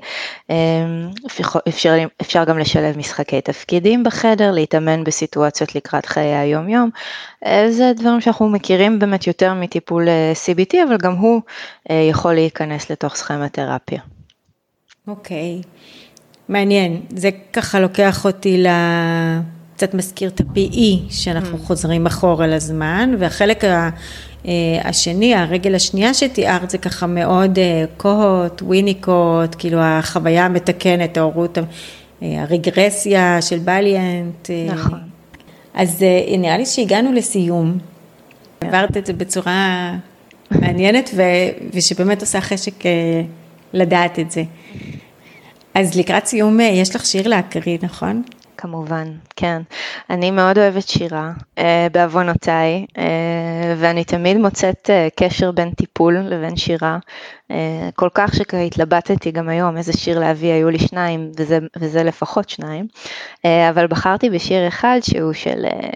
[1.68, 6.90] אפשר, אפשר גם לשלב משחקי תפקידים בחדר, להתאמן בסיטואציות לקראת חיי היום-יום.
[7.70, 10.08] זה דברים שאנחנו מכירים באמת יותר מטיפול
[10.46, 11.42] CBT, אבל גם הוא
[11.90, 14.02] יכול להיכנס לתוך סכמתרפיה.
[15.08, 15.62] אוקיי.
[15.64, 15.68] Okay.
[16.50, 18.68] מעניין, זה ככה לוקח אותי ל...
[19.76, 21.62] קצת מזכיר את ה-PE, שאנחנו mm.
[21.62, 23.90] חוזרים אחורה לזמן, והחלק ה...
[24.46, 24.52] אה,
[24.84, 32.41] השני, הרגל השנייה שתיארת זה ככה מאוד אה, קוהוט, וויניקוט, כאילו החוויה המתקנת, ההורות, אה,
[32.41, 34.50] הרגרסיה של בליאנט.
[34.68, 35.00] נכון.
[35.74, 36.06] אז
[36.38, 37.78] נראה לי שהגענו לסיום.
[38.62, 39.94] עברת את זה בצורה
[40.52, 41.22] מעניינת ו...
[41.74, 42.74] ושבאמת עושה חשק
[43.74, 44.44] לדעת את זה.
[45.74, 48.24] אז לקראת סיום, יש לך שיר להקריא, נכון?
[48.64, 49.61] כמובן, כן.
[50.09, 56.55] אני מאוד אוהבת שירה, אה, בעוונותיי, אה, ואני תמיד מוצאת אה, קשר בין טיפול לבין
[56.55, 56.97] שירה.
[57.51, 62.49] אה, כל כך שהתלבטתי גם היום איזה שיר להביא, היו לי שניים, וזה, וזה לפחות
[62.49, 62.88] שניים.
[63.45, 65.89] אה, אבל בחרתי בשיר אחד שהוא של אה,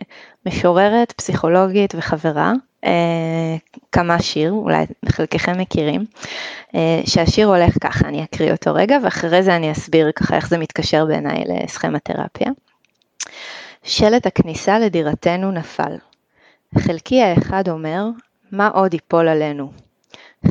[0.46, 2.54] משוררת, פסיכולוגית וחברה,
[3.92, 6.06] כמה שיר, אולי חלקכם מכירים,
[6.76, 10.58] אה, שהשיר הולך ככה, אני אקריא אותו רגע, ואחרי זה אני אסביר ככה איך זה
[10.58, 12.52] מתקשר בעיניי לסכמתרפיה.
[13.84, 15.98] שלט הכניסה לדירתנו נפל.
[16.78, 18.06] חלקי האחד אומר,
[18.52, 19.72] מה עוד ייפול עלינו?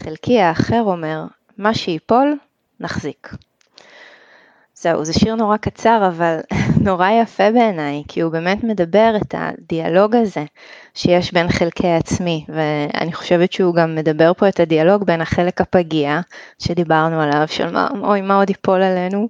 [0.05, 1.25] חלקי האחר אומר,
[1.59, 2.37] מה שיפול,
[2.81, 3.31] נחזיק.
[4.79, 6.39] זהו, זה שיר נורא קצר, אבל
[6.87, 10.45] נורא יפה בעיניי, כי הוא באמת מדבר את הדיאלוג הזה
[10.95, 16.21] שיש בין חלקי עצמי, ואני חושבת שהוא גם מדבר פה את הדיאלוג בין החלק הפגיע,
[16.59, 19.29] שדיברנו עליו, של מה, אוי, מה עוד ייפול עלינו,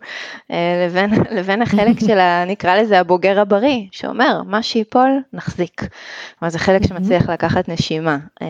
[0.50, 5.80] אה, לבין, לבין החלק של, ה, נקרא לזה הבוגר הבריא, שאומר, מה שיפול, נחזיק.
[6.38, 8.18] כלומר, זה חלק שמצליח לקחת נשימה.
[8.42, 8.46] אה,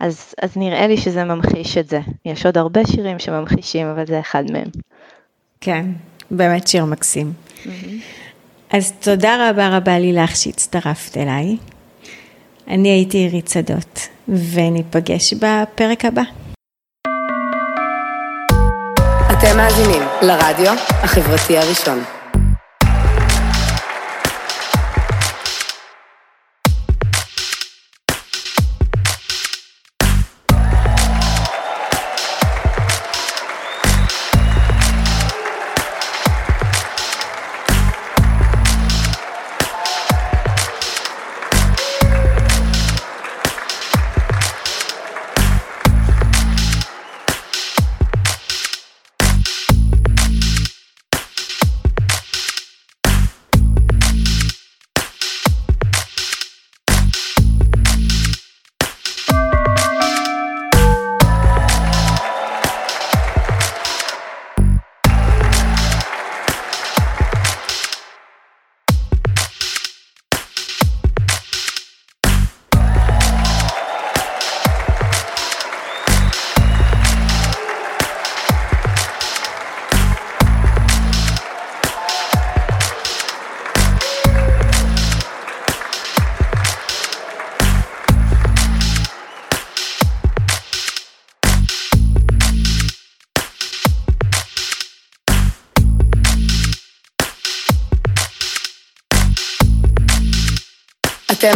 [0.00, 2.00] אז, אז נראה לי שזה ממחיש את זה.
[2.24, 4.68] יש עוד הרבה שירים שממחישים, אבל זה אחד מהם.
[5.64, 5.86] כן,
[6.30, 7.32] באמת שיר מקסים.
[8.70, 11.56] אז תודה רבה רבה לילך שהצטרפת אליי.
[12.68, 16.22] אני הייתי עירית שדות, וניפגש בפרק הבא.
[19.32, 22.21] אתם מאזינים לרדיו החברתי הראשון.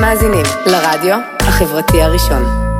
[0.06, 2.75] מאזינים לרדיו החברתי הראשון.